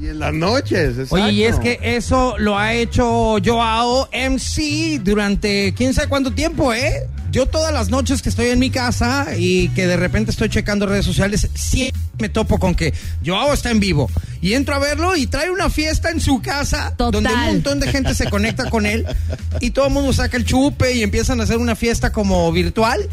[0.00, 1.14] Y en las noches, exacto.
[1.14, 6.74] Oye, y es que eso lo ha hecho Joao MC durante quién sabe cuánto tiempo,
[6.74, 7.06] ¿eh?
[7.34, 10.86] Yo todas las noches que estoy en mi casa y que de repente estoy checando
[10.86, 12.94] redes sociales, siempre me topo con que
[13.26, 14.08] Joao está en vivo.
[14.40, 17.10] Y entro a verlo y trae una fiesta en su casa Total.
[17.24, 19.04] donde un montón de gente se conecta con él
[19.60, 23.08] y todo el mundo saca el chupe y empiezan a hacer una fiesta como virtual.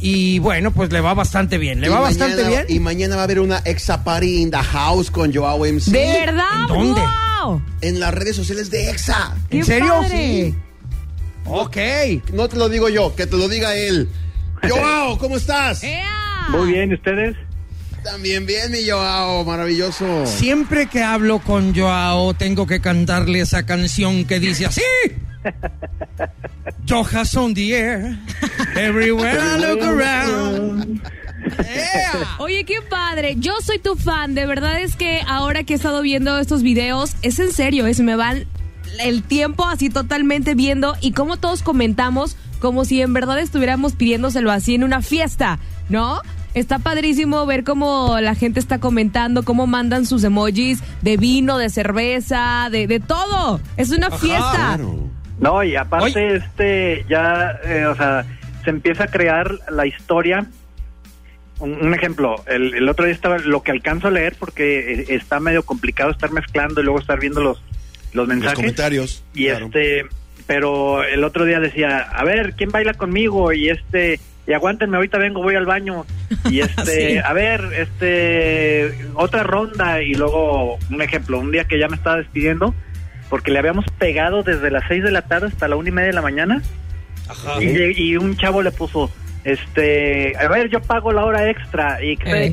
[0.00, 2.64] Y bueno, pues le va bastante bien, le Y va mañana- bastante bien.
[2.70, 5.90] Y mañana va a haber una exa party in the house con Joao MC.
[5.90, 6.62] ¿De verdad?
[6.62, 7.02] ¿En dónde?
[7.42, 7.60] ¡Wow!
[7.82, 9.34] En las redes sociales de Exa.
[9.50, 9.92] ¡Qué ¿En serio?
[10.00, 10.46] padre!
[10.50, 10.54] Sí.
[11.46, 11.76] Ok.
[12.32, 14.08] No te lo digo yo, que te lo diga él.
[14.68, 15.82] Joao, ¿cómo estás?
[15.82, 16.46] ¡Ea!
[16.50, 17.36] Muy bien, ¿y ustedes?
[18.02, 20.26] También bien, mi Joao, maravilloso.
[20.26, 24.82] Siempre que hablo con Joao, tengo que cantarle esa canción que dice así.
[26.88, 28.18] Jojas on the air,
[28.76, 31.02] everywhere I look around.
[31.58, 32.36] Yeah.
[32.38, 33.36] Oye, qué padre.
[33.38, 34.34] Yo soy tu fan.
[34.34, 38.00] De verdad es que ahora que he estado viendo estos videos, es en serio, es
[38.00, 38.46] me van
[39.00, 44.52] el tiempo así totalmente viendo y como todos comentamos como si en verdad estuviéramos pidiéndoselo
[44.52, 46.20] así en una fiesta, ¿no?
[46.52, 51.70] Está padrísimo ver cómo la gente está comentando, cómo mandan sus emojis de vino, de
[51.70, 53.60] cerveza, de, de todo.
[53.76, 54.74] Es una fiesta.
[54.76, 55.08] Claro.
[55.38, 56.36] No, y aparte, Oye.
[56.36, 58.26] este, ya, eh, o sea,
[58.64, 60.46] se empieza a crear la historia.
[61.60, 65.04] Un, un ejemplo, el, el otro día estaba, lo que alcanzo a leer, porque eh,
[65.10, 67.62] está medio complicado estar mezclando y luego estar viendo los,
[68.12, 68.56] los Los mensajes.
[68.56, 69.24] comentarios.
[69.34, 69.66] Y claro.
[69.66, 70.04] este,
[70.46, 73.52] pero el otro día decía, a ver, ¿quién baila conmigo?
[73.52, 76.04] Y este, y aguántenme, ahorita vengo, voy al baño.
[76.50, 77.18] Y este, Sí.
[77.18, 80.02] a ver, este, otra ronda.
[80.02, 82.74] Y luego, un ejemplo, un día que ya me estaba despidiendo,
[83.28, 86.08] porque le habíamos pegado desde las 6 de la tarde hasta la una y media
[86.08, 86.62] de la mañana.
[87.60, 89.08] Y, lle- y un chavo le puso,
[89.44, 92.02] este, a ver, yo pago la hora extra.
[92.04, 92.46] Y que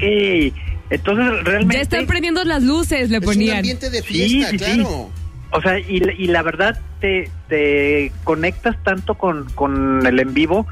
[0.47, 0.53] Eh.
[0.89, 1.75] Entonces, realmente.
[1.75, 3.57] Ya están prendiendo las luces, le Es un ponían.
[3.57, 4.75] ambiente de fiesta, Sí, sí, sí.
[4.75, 5.09] claro.
[5.51, 10.33] O sea, y, la- y la verdad te, te conectas tanto con, con el en
[10.33, 10.67] vivo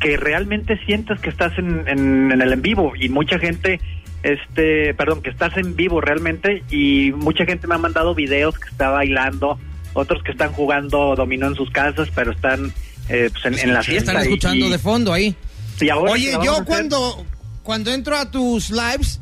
[0.00, 3.80] que realmente sientes que estás en, en, en el en vivo y mucha gente,
[4.22, 8.68] este, perdón, que estás en vivo realmente y mucha gente me ha mandado videos que
[8.68, 9.58] está bailando,
[9.94, 12.72] otros que están jugando dominó en sus casas, pero están
[13.08, 14.10] eh, pues, en, en la fiesta.
[14.12, 15.34] Están escuchando y- de fondo ahí.
[15.80, 17.24] y ahora que Oye, yo cuando,
[17.62, 19.20] cuando entro a tus lives,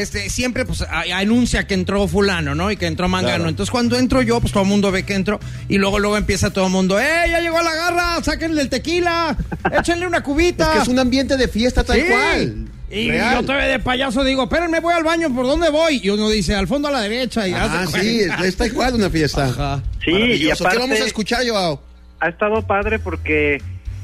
[0.00, 2.70] este, siempre pues a- anuncia que entró fulano, ¿no?
[2.70, 3.36] Y que entró Mangano.
[3.36, 3.48] Claro.
[3.50, 5.40] Entonces cuando entro yo, pues todo el mundo ve que entro.
[5.68, 8.22] Y luego, luego empieza todo el mundo, ¡eh, ya llegó la garra!
[8.22, 9.36] ¡Sáquenle el tequila!
[9.78, 10.72] ¡Échenle una Es cubita!
[10.72, 12.04] que es un ambiente de fiesta tal Sí.
[12.08, 12.66] cual.
[12.88, 13.34] Y Real.
[13.40, 16.00] yo todavía de payaso digo, espérenme, voy al baño, ¿por dónde voy?
[16.04, 17.48] Y uno dice, al fondo a la derecha.
[17.48, 19.46] Y Ah, hace sí, está igual una fiesta.
[19.46, 19.82] Ajá.
[20.04, 20.62] Sí, y Maravilloso.
[20.62, 21.82] ¿Qué aparte- vamos a escuchar, Joao?
[22.20, 23.60] ha estado padre porque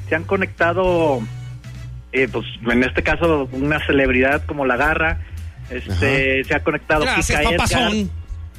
[0.08, 1.20] se han conectado,
[2.12, 5.20] eh, pues en este caso una celebridad como La Garra,
[5.74, 7.92] este, se ha conectado Gracias, Kika Edgar,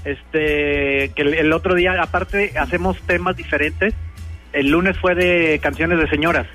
[0.06, 3.94] este, que el, el otro día, aparte, hacemos temas diferentes.
[4.52, 6.46] El lunes fue de canciones de señoras.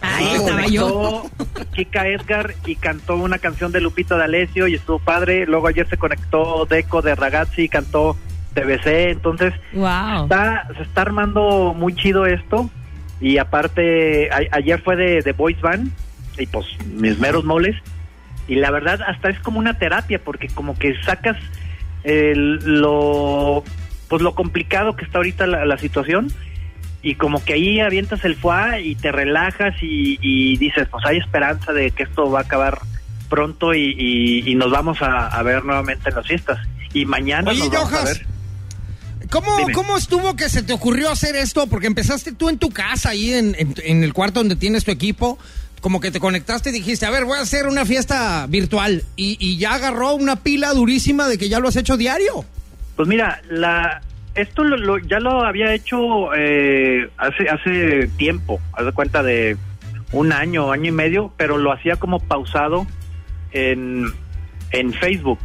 [0.00, 1.28] Ahí estaba yo.
[1.38, 5.46] conectó Kika Edgar y cantó una canción de Lupita D'Alessio y estuvo padre.
[5.46, 8.16] Luego ayer se conectó Deco de Ragazzi y cantó
[8.54, 8.86] TBC.
[9.10, 10.24] Entonces, Wow.
[10.24, 12.70] está, se está armando muy chido esto.
[13.20, 15.90] Y aparte, a- ayer fue de, de Boys Band
[16.38, 17.74] y pues mis meros moles.
[18.48, 21.36] Y la verdad, hasta es como una terapia porque como que sacas
[22.04, 23.62] el- lo
[24.08, 26.32] pues lo complicado que está ahorita la, la situación
[27.02, 31.18] y como que ahí avientas el foie y te relajas y, y dices pues hay
[31.18, 32.78] esperanza de que esto va a acabar
[33.28, 36.58] pronto y, y- y nos vamos a, a ver nuevamente en las fiestas
[36.94, 38.26] y mañana Oye, nos vamos a ver
[39.30, 39.72] ¿Cómo, Dime.
[39.74, 41.66] ¿Cómo estuvo que se te ocurrió hacer esto?
[41.66, 44.90] Porque empezaste tú en tu casa, ahí en, en- en el cuarto donde tienes tu
[44.90, 45.38] equipo,
[45.80, 49.02] como que te conectaste y dijiste, a ver, voy a hacer una fiesta virtual.
[49.16, 52.44] Y, ya agarró una pila durísima de que ya lo has hecho diario.
[52.96, 54.02] Pues mira, la
[54.34, 59.56] esto lo, lo- ya lo había hecho eh, hace hace tiempo, haz de cuenta de
[60.12, 62.86] un año, año y medio, pero lo hacía como pausado
[63.52, 64.04] en,
[64.70, 65.40] en Facebook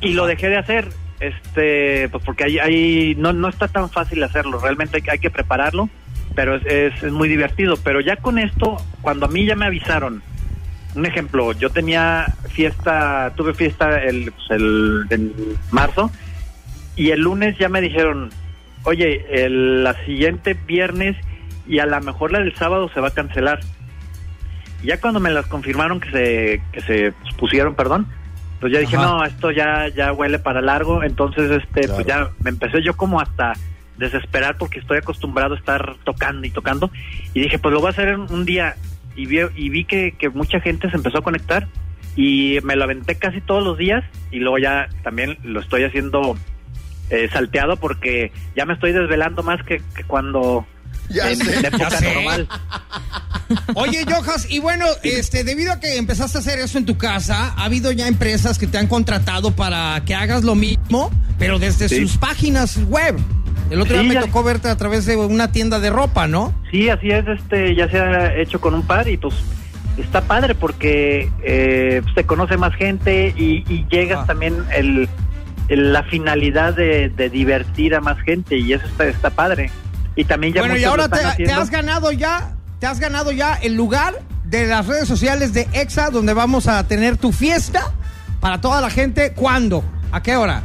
[0.00, 0.88] y lo dejé de hacer,
[1.20, 5.30] este, pues porque ahí, ahí no no está tan fácil hacerlo, realmente hay, hay que
[5.30, 5.88] prepararlo,
[6.34, 7.76] pero es, es, es muy divertido.
[7.82, 10.22] Pero ya con esto, cuando a mí ya me avisaron,
[10.94, 15.32] un ejemplo, yo tenía fiesta, tuve fiesta el, pues, el en
[15.70, 16.10] marzo
[16.96, 18.30] y el lunes ya me dijeron,
[18.84, 21.16] oye, el, la siguiente viernes
[21.66, 23.60] y a lo mejor la del sábado se va a cancelar.
[24.82, 28.06] Y ya cuando me las confirmaron que se, que se pusieron, perdón,
[28.60, 29.06] pues ya dije, Ajá.
[29.06, 31.02] no, esto ya, ya huele para largo.
[31.02, 33.54] Entonces, este, pues ya me empecé yo como hasta
[33.98, 36.90] desesperar porque estoy acostumbrado a estar tocando y tocando.
[37.32, 38.76] Y dije, pues lo voy a hacer un día.
[39.16, 41.68] Y vi, y vi que, que mucha gente se empezó a conectar
[42.16, 46.36] y me lo aventé casi todos los días y luego ya también lo estoy haciendo
[47.10, 50.66] eh, salteado porque ya me estoy desvelando más que, que cuando
[51.10, 52.14] Ya en, sé, en época ya sé.
[52.14, 52.48] normal.
[53.74, 57.52] Oye, Yojas, y bueno, este, debido a que empezaste a hacer eso en tu casa,
[57.56, 61.88] ha habido ya empresas que te han contratado para que hagas lo mismo, pero desde
[61.88, 62.00] Sí.
[62.00, 63.16] sus páginas web.
[63.70, 66.52] El otro Sí, día me tocó verte a través de una tienda de ropa, ¿no?
[66.70, 69.34] Sí, así es, este, ya se ha hecho con un par y pues
[69.96, 74.26] está padre porque eh, se conoce más gente y, y llegas Ah.
[74.26, 75.08] también el,
[75.68, 79.70] el- la finalidad de, de divertir a más gente y eso está, está padre.
[80.16, 83.54] Y también ya bueno, y ahora te, te has ganado ya, te has ganado ya
[83.54, 87.92] el lugar de las redes sociales de EXA, donde vamos a tener tu fiesta
[88.40, 89.32] para toda la gente.
[89.32, 89.82] ¿Cuándo?
[90.12, 90.62] ¿A qué hora?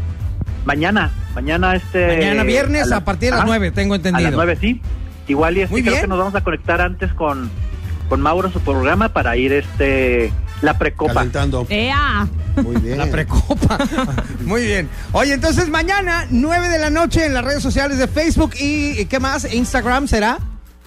[0.66, 2.08] Mañana, mañana este...
[2.08, 4.28] Mañana viernes a partir de las nueve, tengo entendido.
[4.28, 4.82] A las nueve, sí.
[5.28, 6.02] Igual y este, Muy creo bien.
[6.02, 7.50] que nos vamos a conectar antes con,
[8.10, 11.14] con Mauro, su programa, para ir este la precopa.
[11.14, 11.66] Calentando.
[11.70, 12.28] ¡Ea!
[12.58, 12.98] Muy bien.
[12.98, 13.78] La precopa.
[14.46, 14.90] Muy bien.
[15.14, 19.20] Oye, entonces mañana, 9 de la noche en las redes sociales de Facebook y ¿qué
[19.20, 19.52] más?
[19.54, 20.38] Instagram será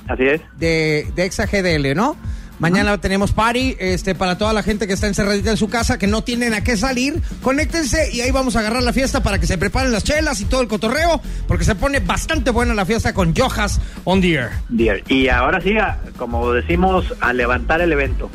[0.08, 0.40] Así es.
[0.58, 2.16] de, de Exa GDL, ¿no?
[2.62, 6.06] Mañana tenemos party este, para toda la gente que está encerradita en su casa, que
[6.06, 7.20] no tienen a qué salir.
[7.42, 10.44] Conéctense y ahí vamos a agarrar la fiesta para que se preparen las chelas y
[10.44, 14.50] todo el cotorreo, porque se pone bastante buena la fiesta con Jojas on the air.
[14.68, 15.02] Dear.
[15.08, 18.30] Y ahora sí, a- como decimos, a levantar el evento.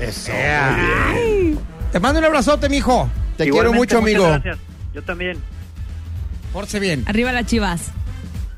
[0.00, 0.32] Eso.
[1.92, 3.10] Te mando un abrazote, mijo.
[3.36, 4.28] Te quiero mucho, muchas amigo.
[4.28, 4.58] Gracias.
[4.94, 5.36] Yo también.
[6.54, 7.02] Porse bien.
[7.06, 7.90] Arriba las chivas.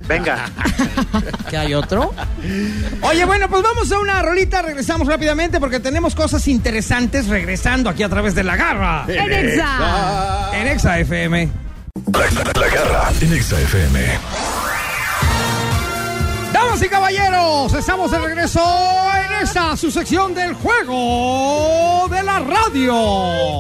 [0.09, 0.47] Venga.
[1.51, 2.15] ¿Que hay otro?
[3.03, 4.63] Oye, bueno, pues vamos a una rolita.
[4.63, 9.05] Regresamos rápidamente porque tenemos cosas interesantes regresando aquí a través de la garra.
[9.07, 10.51] ¡En Exa!
[10.55, 11.49] En Exa FM.
[12.13, 14.01] La, la- la garra en Exa FM.
[16.53, 18.61] Damas y caballeros, estamos de regreso
[19.27, 22.95] en esta su sección del juego de la radio.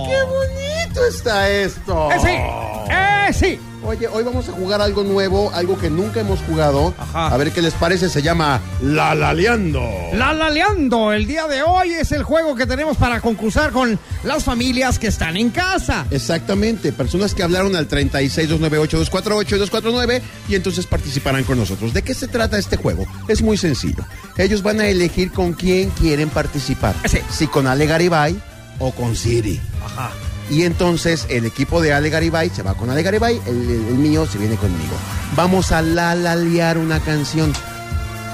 [0.06, 0.67] ¡Qué bonito
[1.08, 2.10] está esto!
[2.12, 3.60] Eh, sí, eh, sí.
[3.84, 6.92] Oye, hoy vamos a jugar algo nuevo, algo que nunca hemos jugado.
[6.98, 7.28] Ajá.
[7.28, 9.82] A ver qué les parece, se llama La Laleando.
[10.14, 14.44] La Laleando, el día de hoy es el juego que tenemos para concursar con las
[14.44, 16.06] familias que están en casa.
[16.10, 21.94] Exactamente, personas que hablaron al 36-298-248 y 249 y entonces participarán con nosotros.
[21.94, 23.06] ¿De qué se trata este juego?
[23.28, 24.04] Es muy sencillo.
[24.36, 26.94] Ellos van a elegir con quién quieren participar.
[27.06, 27.20] Sí.
[27.30, 28.38] Si con Ale Garibay
[28.80, 29.60] o con Siri.
[29.84, 30.10] Ajá.
[30.50, 33.94] Y entonces el equipo de Ale Garibay se va con Ale Garibay, el, el- el
[33.94, 34.94] mío se viene conmigo.
[35.36, 37.52] Vamos a la lalear una canción.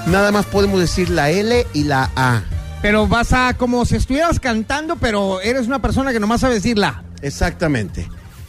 [0.07, 2.43] Nada más podemos decir la L y la A.
[2.81, 6.77] Pero vas a como si estuvieras cantando, pero eres una persona que nomás sabe decir
[6.77, 7.03] la.
[7.21, 8.07] Exactamente.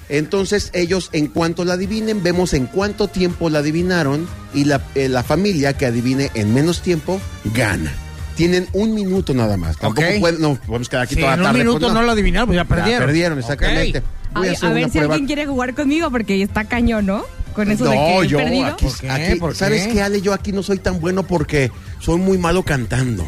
[0.09, 5.09] Entonces ellos en cuanto la adivinen, vemos en cuánto tiempo la adivinaron y la, eh,
[5.09, 7.20] la familia que adivine en menos tiempo
[7.55, 7.92] gana.
[8.37, 9.77] Tienen un minuto nada más.
[9.79, 10.20] Tampoco Ok.
[10.20, 11.64] pueden, no podemos quedar aquí Si toda en la un tarde.
[11.64, 13.01] minuto pues, no lo adivinaron, pues ya perdieron.
[13.01, 13.99] Ya perdieron, exactamente.
[13.99, 14.05] Ok.
[14.35, 15.14] Voy a Ay, a ver una si prueba.
[15.14, 17.25] alguien quiere jugar conmigo porque está cañón, ¿no?
[17.55, 18.66] Con eso de no, que he yo perdido.
[18.66, 19.11] aquí, ¿Por qué?
[19.11, 19.59] aquí- ¿Por qué?
[19.59, 20.20] ¿sabes qué, Ale?
[20.20, 23.27] Yo aquí no soy tan bueno porque soy muy malo cantando.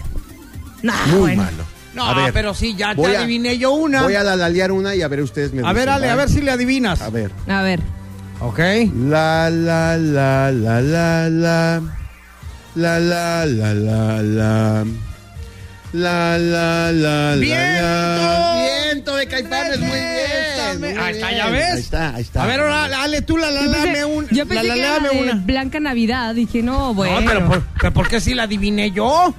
[0.82, 1.42] Nah, Muy bueno.
[1.44, 1.64] malo.
[1.94, 4.02] No, A ver, pero sí, ya, voy ya a- adiviné yo una.
[4.02, 6.26] Voy a lalalear una y a ver ustedes me A ver, dicen, Ale, a ¿vale?
[6.26, 7.00] ver si le adivinas.
[7.00, 7.30] A ver.
[7.48, 7.80] A ver.
[8.40, 8.58] Ok.
[9.08, 11.82] La la la la la la
[12.78, 14.84] la la la la la.
[15.92, 17.36] La la la la.
[17.36, 18.86] ¡Viento!
[18.86, 19.80] ¡Viento de Caifanes!
[19.80, 20.96] ¡Muy bien!
[20.96, 21.72] Ahí está, ya ves.
[21.72, 22.44] Ahí está, ahí está.
[22.44, 24.28] A ver, ahora, dale tú la la la, una.
[24.30, 25.34] Yo pensé que era una.
[25.44, 26.36] Blanca Navidad.
[26.36, 27.20] Dije, no, bueno.
[27.20, 29.34] No, pero por, pero ¿por qué si la adiviné yo?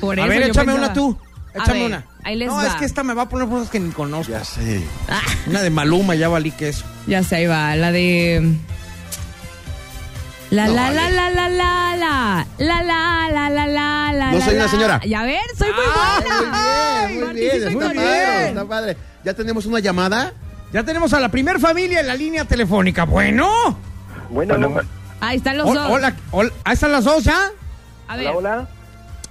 [0.00, 0.24] Por eso.
[0.24, 1.16] A ver, échame una tú.
[1.54, 2.04] Échame una.
[2.46, 4.32] No, es que esta me va a poner cosas que ni conozco.
[4.32, 4.82] Ya sé.
[5.08, 5.22] Ah.
[5.46, 6.84] Una de Maluma, ya valí que eso.
[7.06, 7.76] Ya sé, ahí va.
[7.76, 8.56] La de.
[10.50, 14.44] La la la la la la la la la la la la la No la,
[14.44, 14.68] soy una la.
[14.70, 15.00] señora.
[15.04, 16.20] Ya ver, soy muy Ah,
[17.08, 17.08] buena.
[17.08, 17.94] muy bien muy bien en está Conmigo.
[18.04, 20.32] padre está padre ya tenemos una llamada
[20.72, 23.04] Ya tenemos a la primer familia en la línea telefónica.
[23.04, 23.76] Bueno.
[24.30, 24.54] Bueno,
[25.20, 25.90] Ahí están los dos.
[25.90, 27.50] Hola, hola, ahí están las dos ya.
[28.08, 28.28] A ver.
[28.28, 28.68] hola, hola.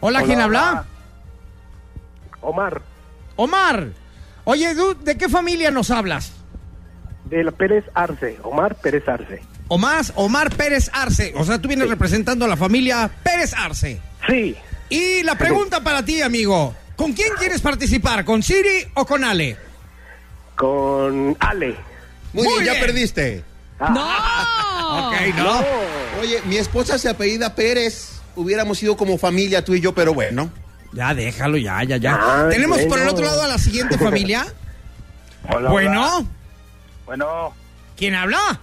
[0.02, 0.86] Hola, ¿quién habla?
[2.42, 2.82] Omar,
[3.38, 3.88] Omar.
[4.44, 6.32] Oye, ¿de qué familia nos hablas?
[7.26, 9.42] de la Pérez Arce, Omar Pérez Arce.
[9.68, 11.34] Omar, Omar Pérez Arce.
[11.36, 14.00] O sea, tú vienes representando a la familia Pérez Arce.
[14.28, 14.56] Sí,
[14.90, 16.76] Y la pregunta para ti, amigo.
[16.96, 18.24] ¿Con quién quieres participar?
[18.26, 19.58] ¿Con Siri o con Ale?
[20.56, 21.76] con Ale.
[22.32, 23.44] muy, Muy bien, ya perdiste
[23.80, 24.08] ¡No!
[25.10, 25.60] Ok, no.
[26.22, 30.50] oye mi esposa se apellida Pérez hubiéramos sido como familia tú y yo pero bueno
[30.94, 32.46] Ya, déjalo, ya, ya, ya.
[32.46, 34.46] Ay, Tenemos por el otro lado a la siguiente familia.
[35.54, 36.26] Hola, bueno,
[37.06, 37.54] Bueno,
[37.98, 38.62] ¿quién habla?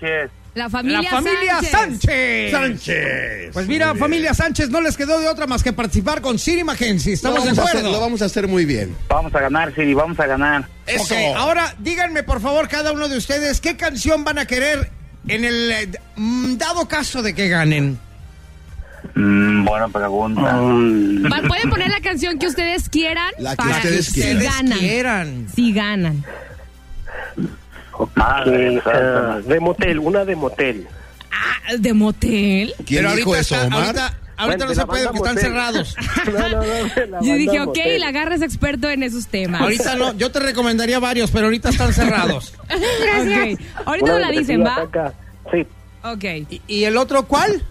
[0.00, 0.30] Sánchez.
[0.54, 2.50] La familia, la familia Sánchez.
[2.50, 6.64] Sánchez Pues mira, familia Sánchez, no les quedó de otra más que participar con Siri
[6.64, 7.12] Mackenzie.
[7.12, 7.92] lo ¿Estamos de hacer, acuerdo?
[7.92, 10.66] lo vamos a hacer muy bien Vamos a ganar, Siri, vamos a ganar.
[10.86, 14.90] eso Ok, ahora díganme por favor cada uno de ustedes qué canción van a querer
[15.28, 17.98] en el eh, mm, dado caso de que ganen.
[19.14, 20.58] Mm, buena pregunta.
[21.46, 24.42] Pueden poner la canción que ustedes quieran La que para ustedes si quieran.
[24.44, 24.78] ganan.
[24.78, 25.46] quieran.
[25.54, 26.24] Si ganan.
[28.46, 30.86] Eh, ah, de motel, una de motel.
[31.30, 32.74] Ah, ¿De motel?
[32.86, 33.82] ¿quién Pero dijo ahorita eso está- Omar?
[33.84, 34.06] Ahorita,
[34.36, 35.96] ahorita Bueno, no se puede porque están cerrados.
[37.08, 38.00] No, Yo dije, ok, Motel.
[38.00, 39.60] la garra es experto en esos temas.
[39.60, 42.54] Ahorita no, yo te recomendaría varios, pero ahorita están cerrados.
[42.68, 44.82] Ok, ahorita no la dicen, ¿va?
[44.82, 45.12] acá.
[45.50, 45.66] Sí,
[46.04, 46.24] Ok.
[46.50, 47.62] ¿Y, y el otro cuál?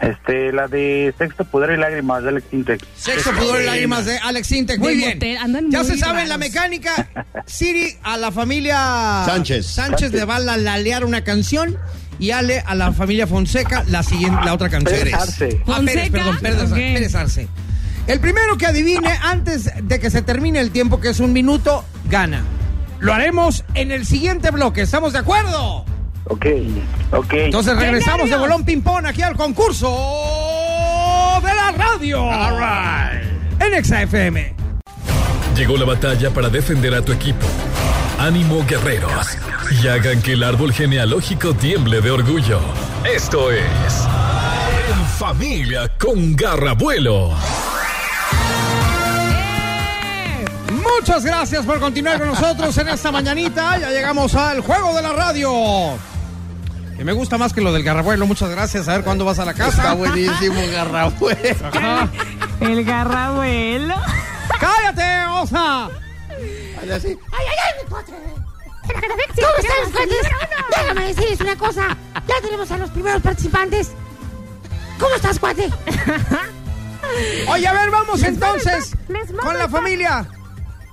[0.00, 2.84] Este, la de Sexto, Poder y Lágrimas de Alex Intec.
[2.96, 4.78] Sexo, pudor y lágrimas de Alex Intec.
[4.80, 5.14] Muy bien.
[5.14, 7.08] motel, andan Ya muy se sabe la mecánica.
[7.46, 9.66] Siri a la familia Sánchez.
[9.66, 11.76] Sánchez le va a la- lalear una canción
[12.18, 14.98] y Ale a la familia Fonseca la siguiente, la otra canción.
[14.98, 15.60] Pérez Arce.
[15.68, 16.12] Ah, Pérez, ¿Fonseca?
[16.40, 16.94] perdón, Pérez.
[16.94, 17.48] Pérez Arce.
[18.08, 21.84] El primero que adivine antes de que se termine el tiempo, que es un minuto,
[22.10, 22.42] gana.
[22.98, 24.80] Lo haremos en el siguiente bloque.
[24.82, 25.84] ¿Estamos de acuerdo?
[26.26, 26.46] Ok.
[27.12, 27.32] Ok.
[27.32, 29.88] Entonces regresamos de bolón ping-pong aquí al concurso
[31.42, 32.28] de la radio.
[33.60, 34.54] En Exa FM.
[35.56, 37.46] Llegó la batalla para defender a tu equipo.
[38.18, 39.36] Ánimo guerreros.
[39.82, 42.60] Y hagan que el árbol genealógico tiemble de orgullo.
[43.04, 43.64] Esto es.
[44.90, 47.30] En familia con Garrabuelo.
[50.70, 53.78] Muchas gracias por continuar con nosotros en esta mañanita.
[53.78, 55.98] Ya llegamos al juego de la radio.
[57.02, 58.28] Que me gusta más que lo del garrabuelo.
[58.28, 58.86] Muchas gracias.
[58.86, 59.94] A ver cuándo vas a la Está casa.
[59.94, 61.66] buenísimo, Garrabuelo.
[61.66, 62.08] Ajá.
[62.60, 63.96] El garrabuelo.
[64.60, 65.86] ¡Cállate, osa!
[65.86, 67.18] Así.
[67.32, 68.12] ¡Ay, ay, ay, mi cuate!
[68.12, 70.30] ¿Cómo están, cuates?
[70.70, 71.96] Déjame decirles una cosa.
[72.28, 73.90] Ya tenemos a los primeros participantes.
[75.00, 75.70] ¿Cómo estás, cuate?
[77.48, 80.24] Oye, a ver, vamos entonces les con la familia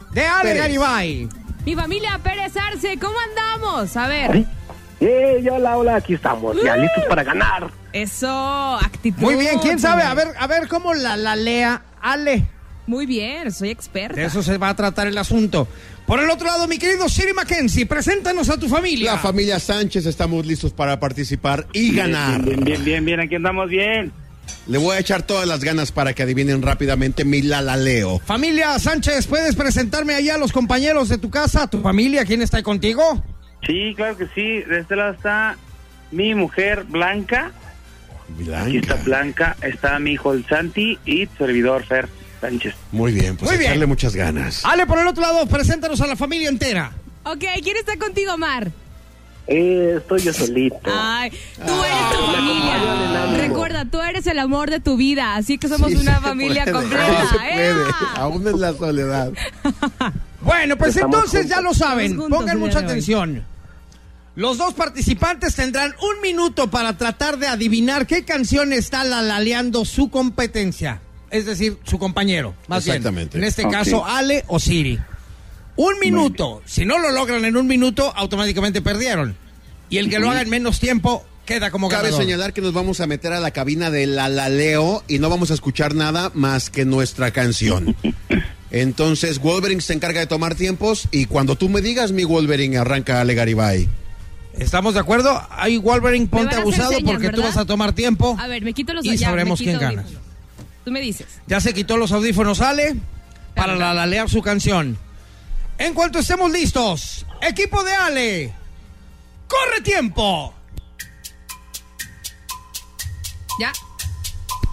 [0.09, 0.61] de Ale Pérez.
[0.63, 1.29] Garibay.
[1.67, 3.95] Mi familia Pérez Arce, ¿cómo andamos?
[3.95, 4.58] A ver.
[5.01, 7.71] Eh, hola, hola, aquí estamos, ya listos para ganar.
[7.93, 9.21] Eso, actitud.
[9.21, 10.03] Muy bien, ¿quién sabe?
[10.03, 12.45] A ver, a ver cómo la, la lea Ale.
[12.85, 14.15] Muy bien, soy experta.
[14.19, 15.67] De eso se va a tratar el asunto.
[16.05, 19.13] Por el otro lado, mi querido Siri Mackenzie, preséntanos a tu familia.
[19.13, 22.41] La familia Sánchez estamos listos para participar y ganar.
[22.41, 24.11] Bien, bien, bien, bien, aquí andamos bien.
[24.65, 28.19] Le voy a echar todas las ganas para que adivinen rápidamente mi lalaleo.
[28.25, 32.25] Familia Sánchez, ¿puedes presentarme allá a los compañeros de tu casa, tu familia?
[32.25, 33.23] ¿Quién está ahí contigo?
[33.65, 34.61] Sí, claro que sí.
[34.61, 35.57] De este lado está
[36.11, 37.51] mi mujer Blanca.
[38.57, 39.55] Aquí está Blanca.
[39.61, 42.07] Está mi hijo el Santi y tu servidor Fer
[42.41, 42.75] Sánchez.
[42.91, 43.71] Muy bien, pues Muy bien.
[43.71, 44.63] echarle muchas ganas.
[44.65, 46.91] Ale, por el otro lado, preséntanos a la familia entera.
[47.23, 48.71] Ok, ¿quién está contigo, Mar?
[49.51, 50.77] Eh, estoy yo solito.
[50.85, 53.47] Ay, tú eres tu acompañan el familia.
[53.47, 56.65] Recuerda, tú eres el amor de tu vida, así que somos Sí una se familia
[56.65, 57.07] puede, completa.
[57.23, 57.67] no se puede.
[57.67, 57.85] ¡Ea!
[58.15, 59.31] Aún en la soledad.
[60.41, 62.15] Bueno, pues Estamos entonces ya lo saben.
[62.15, 63.43] Juntos Pongan mucha atención.
[64.35, 70.09] Los dos participantes tendrán un minuto para tratar de adivinar qué canción está lalaleando su
[70.09, 71.01] competencia.
[71.29, 72.55] Es decir, su compañero.
[72.67, 72.97] Más bien.
[72.97, 73.37] Exactamente.
[73.37, 74.97] En este caso, Ale o Siri.
[75.75, 76.61] Un minuto.
[76.65, 79.35] Si no lo logran en un minuto, automáticamente perdieron.
[79.89, 82.21] Y el que lo haga en menos tiempo queda como Cabe ganador.
[82.23, 85.51] señalar que nos vamos a meter a la cabina de la Laleo y no vamos
[85.51, 87.95] a escuchar nada más que nuestra canción.
[88.71, 93.19] Entonces, Wolverine se encarga de tomar tiempos y cuando tú me digas, mi Wolverine, arranca
[93.19, 93.89] Ale Garibay.
[94.57, 95.41] ¿Estamos de acuerdo?
[95.51, 98.35] Ahí Wolverine, ponte abusado señas, porque tú vas a tomar tiempo.
[98.39, 100.05] A ver, me quito los Y ya, sabremos quién gana.
[100.85, 101.27] Tú me dices.
[101.47, 102.95] Ya se quitó los audífonos, Ale,
[103.55, 104.97] para la lalear su canción.
[105.77, 108.53] En cuanto estemos listos, equipo de Ale,
[109.47, 110.53] corre tiempo.
[113.59, 113.71] Ya.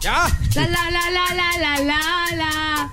[0.00, 0.26] Ya.
[0.54, 2.92] La la la la la la la la.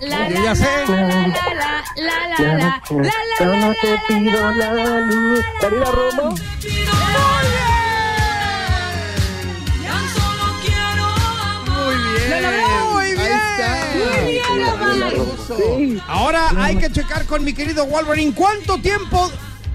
[0.00, 0.54] la, la,
[2.38, 2.82] la,
[3.38, 5.44] la, no te pido la luz.
[5.60, 6.34] ¿Dalila Romo?
[15.46, 16.00] Sí.
[16.08, 19.30] Ahora hay que checar con mi querido Wolverine cuánto tiempo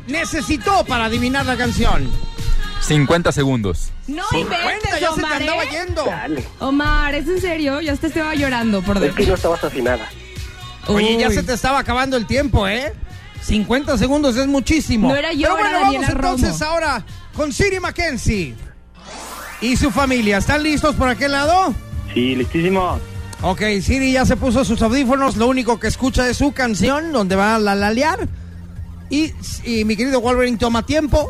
[0.07, 2.11] necesitó para adivinar la canción.
[2.82, 3.89] 50 segundos.
[4.07, 5.69] No inventes, ya se te Omar, andaba ¿eh?
[5.71, 6.05] yendo.
[6.05, 6.43] Dale.
[6.59, 7.79] Omar, ¿es en serio?
[7.82, 9.25] Ya te estaba llorando por Es que dentro.
[9.27, 10.09] no estabas afinada.
[10.88, 11.36] Oye, ya Uy.
[11.36, 12.91] se te estaba acabando el tiempo, ¿eh?
[13.43, 15.09] 50 segundos es muchísimo.
[15.09, 16.71] No era yo, Pero bueno, era vamos Daniela entonces Romo.
[16.71, 17.05] ahora
[17.36, 18.55] con Siri Mackenzie
[19.61, 20.38] y su familia.
[20.38, 21.73] ¿Están listos por aquel lado?
[22.13, 22.99] Sí, listísimo.
[23.43, 25.38] Ok, Siri ya se puso sus audífonos.
[25.38, 28.27] Lo único que escucha es su canción, donde va a la lalear.
[29.09, 29.34] Y,
[29.65, 31.29] y mi querido Wolverine toma tiempo.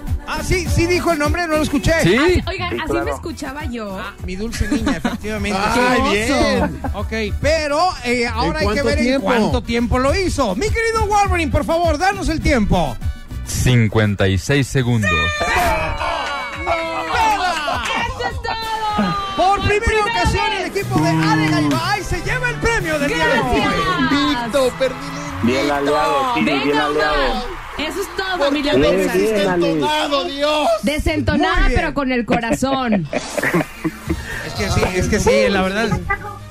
[0.27, 1.93] Ah, sí, sí dijo el nombre, no lo escuché.
[2.03, 2.17] ¿Sí?
[2.47, 3.05] Oigan, Sí, así claro.
[3.05, 3.99] me escuchaba yo.
[4.25, 5.59] Mi dulce niña, efectivamente.
[5.61, 6.81] ¡Ay, bien!
[6.93, 7.11] Ok,
[7.41, 10.55] pero eh, ahora ¿En hay que cuánto ver en cuánto tiempo lo hizo.
[10.55, 12.95] Mi querido Wolverine, por favor, danos el tiempo.
[13.45, 15.11] 56 segundos.
[15.11, 15.45] ¡Eso
[18.29, 18.55] es todo!
[19.35, 23.39] Por primera ocasión, el equipo de Ale Garibay se lleva el premio del día de
[23.39, 23.59] hoy.
[23.59, 24.93] ¡Gracias!
[25.43, 27.60] Bien aliado, bien Venga, aliado.
[27.87, 29.13] Eso es todo, familia Bien, Mexa.
[29.13, 29.71] bien, Ale.
[29.71, 30.67] ¡Entonado, Dios!
[30.83, 33.07] Desentonada, pero con el corazón.
[34.47, 35.99] Es que sí, es que sí, la verdad,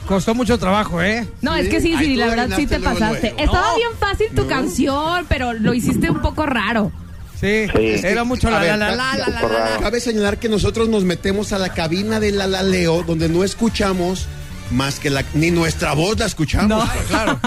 [0.07, 1.28] costó mucho trabajo, ¿eh?
[1.43, 3.31] No, es que sí, sí, la verdad sí te luego, pasaste.
[3.37, 3.45] luego.
[3.45, 3.76] Estaba No.
[3.76, 6.91] bien fácil tu canción, pero lo hiciste un poco raro.
[7.39, 8.01] Sí, Sí.
[8.07, 9.76] era mucho la ver, la la la la la, la, la.
[9.81, 14.26] Cabe señalar que nosotros nos metemos a la cabina de la Laleo, donde no escuchamos
[14.70, 15.24] más que la...
[15.35, 16.89] Ni nuestra voz la escuchamos.
[17.09, 17.39] Claro,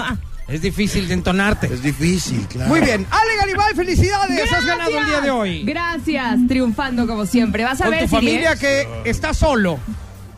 [0.48, 1.66] es difícil de entonarte.
[1.72, 2.68] Es difícil, claro.
[2.68, 5.64] Muy bien, Ale Garibay, felicidades, has ganado el día de hoy.
[5.64, 7.64] Gracias, triunfando como siempre.
[7.64, 8.58] Vas a Con ver tu Siri, familia ¿eh?
[8.58, 9.78] que está solo.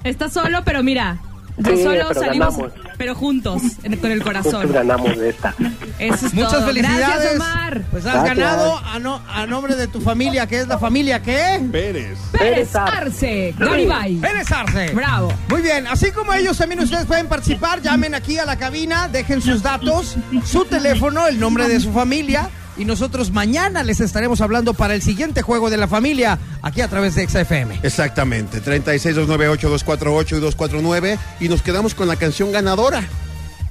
[0.05, 1.19] Estás solo, pero mira,
[1.57, 2.57] de Sí, solo pero salimos.
[2.57, 2.86] ganamos.
[2.99, 4.73] Pero juntos, en- con el corazón.
[4.73, 5.55] ganamos de esta.
[5.99, 6.67] Eso es Muchas todo.
[6.67, 7.07] felicidades.
[7.07, 7.83] Gracias, Omar.
[7.91, 8.37] Pues has Gracias.
[8.37, 11.61] ganado a, no- a nombre de tu familia, que es la familia ¿qué?
[11.71, 12.19] Pérez.
[12.33, 14.17] Pérez Arce, Garibay.
[14.17, 14.93] Pérez Arce.
[14.95, 15.33] Bravo.
[15.49, 19.43] Muy bien, así como ellos también ustedes pueden participar, llamen aquí a la cabina, dejen
[19.43, 24.75] sus datos, su teléfono, el nombre de su familia y nosotros mañana les estaremos hablando
[24.75, 27.81] para el siguiente juego de la familia aquí a través de XFM.
[27.83, 33.03] Exactamente, 36-298-248 y 249 y nos quedamos con la canción ganadora.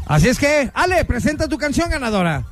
[0.08, 2.43] Así es que, Ale, presenta tu canción ganadora.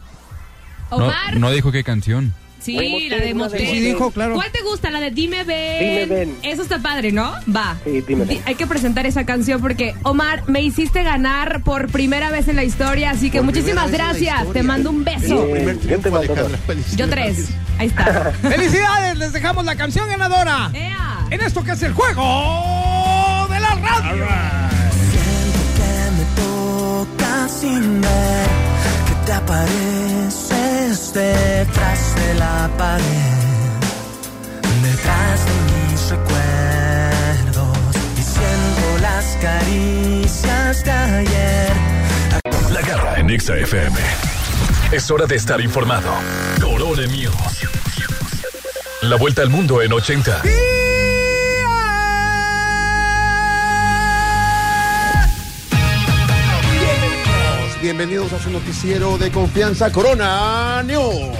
[0.92, 1.38] No, Omar.
[1.38, 2.34] no dijo qué canción.
[2.64, 3.68] Sí, Motel, la de Motel.
[3.68, 4.36] Sí, dijo, claro.
[4.36, 4.90] ¿Cuál te gusta?
[4.90, 5.80] La de Dime Ven.
[5.80, 6.38] Dime Ven.
[6.44, 7.34] Eso está padre, ¿no?
[7.56, 7.76] Va.
[7.84, 8.26] Sí, Dime.
[8.26, 12.56] Di- Hay que presentar esa canción porque, Omar, me hiciste ganar por primera vez en
[12.56, 14.52] la historia, así que Por muchísimas gracias.
[14.54, 15.46] Te mando un Es beso.
[15.48, 16.36] Bien, te mando.
[16.96, 17.50] Yo tres.
[17.80, 18.32] Ahí está.
[18.42, 19.18] ¡Felicidades!
[19.18, 21.26] Les dejamos la canción ganadora ea.
[21.32, 24.26] en esto que es el juego de la radio.
[25.76, 28.48] que me toca sin ver
[29.08, 29.34] que te
[30.94, 33.04] detrás de la pared,
[34.84, 37.78] detrás de mis recuerdos
[38.16, 41.74] y siento las caricias de ayer.
[42.72, 43.98] La garra en Exa FM.
[44.92, 46.12] Es hora de estar informado.
[46.62, 47.64] Corone News.
[49.02, 50.44] La vuelta al mundo en 80.
[57.84, 61.36] Bienvenidos, a su noticiero de confianza Corona News.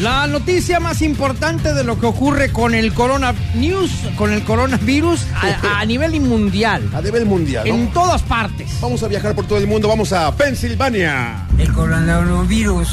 [0.00, 5.24] La noticia más importante de lo que ocurre con el Corona News, con el coronavirus
[5.36, 7.72] a, a nivel mundial, A nivel mundial, ¿no?
[7.76, 8.68] en todas partes.
[8.80, 11.46] Vamos a viajar por todo el mundo, vamos a Pensilvania.
[11.56, 12.88] El coronavirus.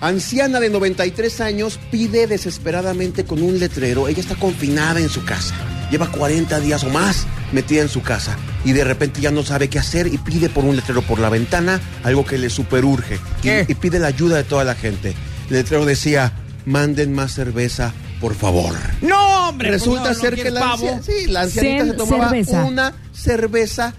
[0.00, 4.08] Anciana de 93 años pide desesperadamente con un letrero.
[4.08, 5.54] Ella está confinada en su casa.
[5.90, 8.38] Lleva 40 días o más metida en su casa.
[8.64, 11.28] Y de repente ya no sabe qué hacer y pide por un letrero por la
[11.30, 13.14] ventana algo que le superurge.
[13.16, 13.66] Y- ¿Qué?
[13.68, 15.14] Y, pide la ayuda de toda la gente.
[15.48, 16.32] El letrero decía,
[16.66, 18.74] manden más cerveza, por favor.
[19.00, 19.70] No, hombre.
[19.70, 22.64] Resulta pues no ser que la, sí, la ancianita Cen se tomaba cerveza.
[22.64, 23.94] una cerveza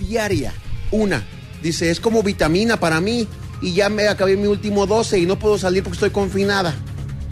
[0.00, 0.52] diaria.
[0.90, 1.22] Una.
[1.62, 3.28] Dice, es como vitamina para mí.
[3.60, 6.74] Y ya me acabé mi último 12 y no puedo salir porque estoy confinada.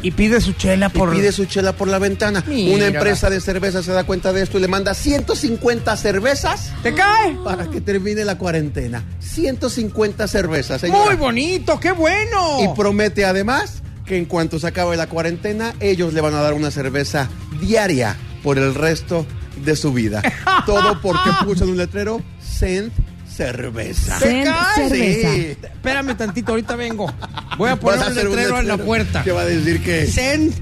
[0.07, 1.13] Y pide su chela por.
[1.13, 2.45] Y pide su chela por la ventana.
[2.47, 2.77] Mira.
[2.77, 6.95] Una empresa de cerveza se da cuenta de esto y le manda 150 cervezas ¿Te
[6.95, 7.37] cae?
[7.43, 9.03] para que termine la cuarentena.
[9.19, 11.07] 150 cervezas, señora.
[11.07, 12.59] Muy bonito, qué bueno.
[12.63, 16.55] Y promete además que en cuanto se acabe la cuarentena, ellos le van a dar
[16.55, 17.29] una cerveza
[17.61, 19.27] diaria por el resto
[19.65, 20.23] de su vida.
[20.67, 22.93] Todo porque puso en un letrero Send
[23.37, 24.19] cerveza.
[24.19, 24.89] ¿Te Cen cae?
[24.89, 25.33] cerveza.
[25.35, 25.57] Sí.
[25.63, 27.13] Espérame tantito, ahorita vengo.
[27.59, 29.23] Voy a poner a un letrero, en la puerta.
[29.23, 30.07] Que va a decir que...
[30.07, 30.55] Send.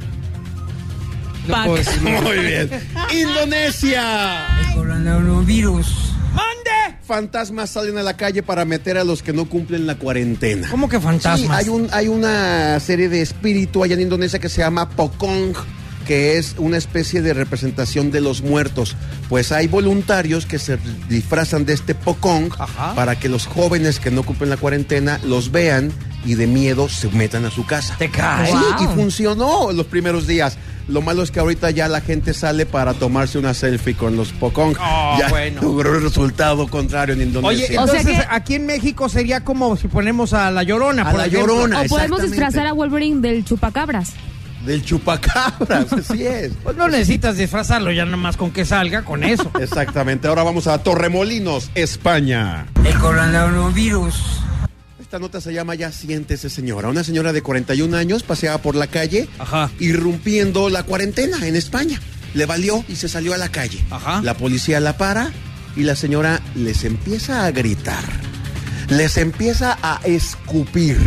[1.48, 1.82] No puedo.
[2.22, 2.70] Muy bien.
[3.12, 4.46] Indonesia.
[4.68, 6.10] El coronavirus.
[6.34, 6.98] ¡Mande!
[7.06, 10.68] Fantasmas salen a la calle para meter a los que no cumplen la cuarentena.
[10.70, 11.58] ¿Cómo que Sí, fantasmas?
[11.58, 15.52] hay, un, hay una serie de espíritu allá en Indonesia que se llama Pokong,
[16.04, 18.96] que es una especie de representación de los muertos.
[19.28, 20.78] Pues hay voluntarios que se
[21.08, 22.94] disfrazan de este Pokong Ajá.
[22.94, 25.92] para que los jóvenes que no cumplen la cuarentena los vean
[26.24, 27.96] y de miedo se metan a su casa.
[27.98, 28.46] ¿Te cae?
[28.46, 28.84] Sí, Wow.
[28.84, 30.56] y funcionó los primeros días.
[30.86, 34.32] Lo malo es que ahorita ya la gente sale para tomarse una selfie con los
[34.32, 34.74] Pokong.
[34.78, 35.62] Oh, ya bueno.
[35.62, 37.80] logró el resultado contrario en Oye, Indonesia.
[37.82, 41.10] O sea entonces que- aquí en México sería como si ponemos a la llorona, A
[41.10, 41.54] por la ejemplo.
[41.54, 41.80] Llorona.
[41.80, 44.10] O podemos disfrazar a Wolverine del chupacabras.
[44.64, 46.52] Del chupacabras, así es.
[46.62, 49.50] Pues no necesitas disfrazarlo, ya nada más con que salga, con eso.
[49.60, 50.26] Exactamente.
[50.28, 52.66] Ahora vamos a Torremolinos, España.
[52.84, 54.40] El coronavirus.
[55.00, 56.88] Esta nota se llama Ya siéntese señora.
[56.88, 59.70] Una señora de 41 años paseaba por la calle Ajá.
[59.78, 62.00] irrumpiendo la cuarentena en España.
[62.32, 63.84] Le valió y se salió a la calle.
[63.90, 64.22] Ajá.
[64.22, 65.30] La policía la para
[65.76, 68.02] y la señora les empieza a gritar.
[68.88, 70.98] Les empieza a escupir.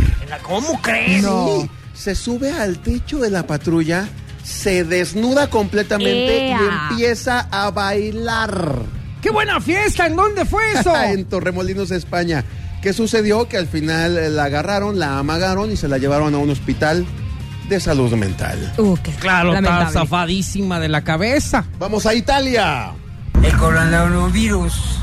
[0.42, 1.24] ¿Cómo crees?
[1.24, 4.08] Sí, se sube al techo de la patrulla,
[4.44, 6.60] se desnuda completamente ¡Ea!
[6.60, 8.82] y empieza a bailar.
[9.20, 10.06] ¡Qué buena fiesta!
[10.06, 10.94] ¿En dónde fue eso?
[11.04, 12.44] en Torremolinos, España.
[12.82, 13.48] ¿Qué sucedió?
[13.48, 17.04] Que al final eh, la agarraron, la amagaron y se la llevaron a un hospital
[17.68, 18.72] de salud mental.
[18.78, 19.92] Uh, qué claro, está lamentable.
[19.92, 21.64] zafadísima de la cabeza.
[21.80, 22.92] Vamos a Italia.
[23.42, 25.00] El coronavirus.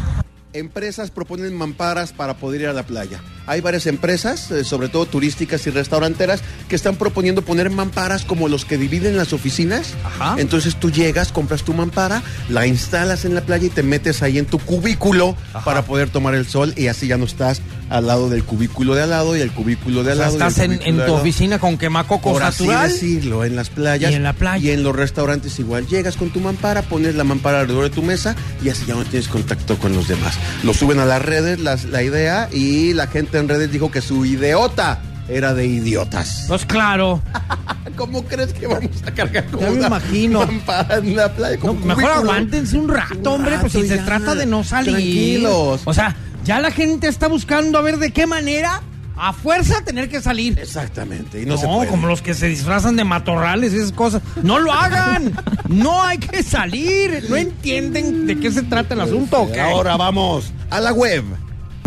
[0.54, 3.20] Empresas proponen mamparas para poder ir a la playa.
[3.48, 8.48] Hay varias empresas, eh, sobre todo turísticas y restauranteras, que están proponiendo poner mamparas como
[8.48, 9.94] los que dividen las oficinas.
[10.04, 10.36] Ajá.
[10.38, 14.38] Entonces tú llegas, compras tu mampara, la instalas en la playa y te metes ahí
[14.38, 18.30] en tu cubículo para poder tomar el sol y así ya no estás al lado
[18.30, 20.36] del cubículo de al lado y el cubículo de O al sea, lado.
[20.50, 21.16] estás en, en tu lado.
[21.16, 22.90] oficina con quemacocos Por así natural.
[22.92, 24.12] decirlo, en las playas.
[24.12, 24.66] Y en la playa.
[24.70, 25.86] Y en los restaurantes igual.
[25.88, 29.04] Llegas con tu mampara, pones la mampara alrededor de tu mesa y así ya no
[29.04, 30.34] tienes contacto con los demás.
[30.64, 34.02] Lo suben a las redes, las- la idea, y la gente en redes dijo que
[34.02, 36.46] su ideota era de idiotas.
[36.48, 37.22] Pues claro.
[37.96, 40.40] ¿Cómo crees que vamos a cargar con Ya me imagino.
[40.46, 41.56] mampara en la playa?
[41.58, 44.92] No, Con mejor aguántense un rato, hombre, pues si se trata de no salir.
[44.94, 45.82] Tranquilos.
[45.86, 48.82] O sea, ya la gente está buscando a ver de qué manera,
[49.18, 50.60] a fuerza, tener que salir.
[50.60, 51.42] Exactamente.
[51.42, 51.88] Y no, No, se puede.
[51.90, 54.22] como los que se disfrazan de matorrales y esas cosas.
[54.44, 55.34] No lo hagan.
[55.70, 57.26] no hay que salir.
[57.30, 59.42] No entienden de qué se trata el asunto.
[59.44, 59.62] ¿o qué?
[59.62, 61.24] Ahora vamos a la web.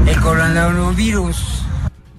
[0.08, 1.36] El coronavirus.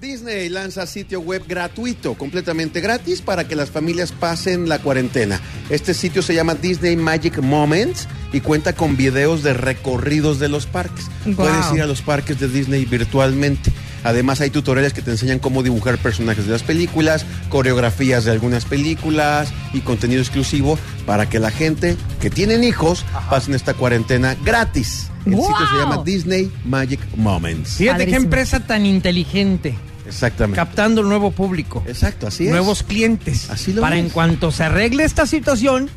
[0.00, 5.40] Disney lanza sitio web gratuito, completamente gratis, para que las familias pasen la cuarentena.
[5.70, 10.66] Este sitio se llama Disney Magic Moments y cuenta con videos de recorridos de los
[10.66, 11.06] parques.
[11.36, 13.72] Puedes ir a los parques de Disney virtualmente.
[14.04, 18.64] Además hay tutoriales que te enseñan cómo dibujar personajes de las películas, coreografías de algunas
[18.64, 25.10] películas y contenido exclusivo para que la gente que tienen hijos pasen esta cuarentena gratis.
[25.26, 27.72] El sitio se llama Disney Magic Moments.
[27.76, 29.76] Fíjate qué empresa tan inteligente.
[30.06, 30.56] Exactamente.
[30.56, 31.84] Captando el nuevo público.
[31.86, 32.50] Exacto, así es.
[32.50, 33.48] nuevos clientes.
[33.50, 34.04] Así lo Para es.
[34.04, 35.88] en cuanto se arregle esta situación,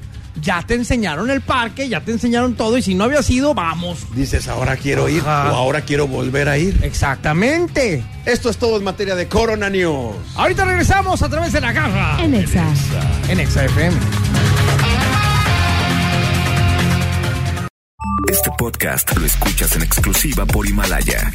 [0.42, 2.78] ya te enseñaron el parque, ya te enseñaron todo.
[2.78, 4.00] Y si no había sido, vamos.
[4.16, 5.52] Dices, ahora quiero ir Ajá.
[5.52, 6.80] o ahora quiero volver a ir.
[6.84, 8.04] Exactamente.
[8.26, 10.16] Esto es todo en materia de Corona News.
[10.36, 12.18] Ahorita regresamos a través de la garra.
[12.24, 12.66] En Exa.
[13.30, 13.96] En Exa FM.
[18.32, 21.32] Este podcast lo escuchas en exclusiva por Himalaya.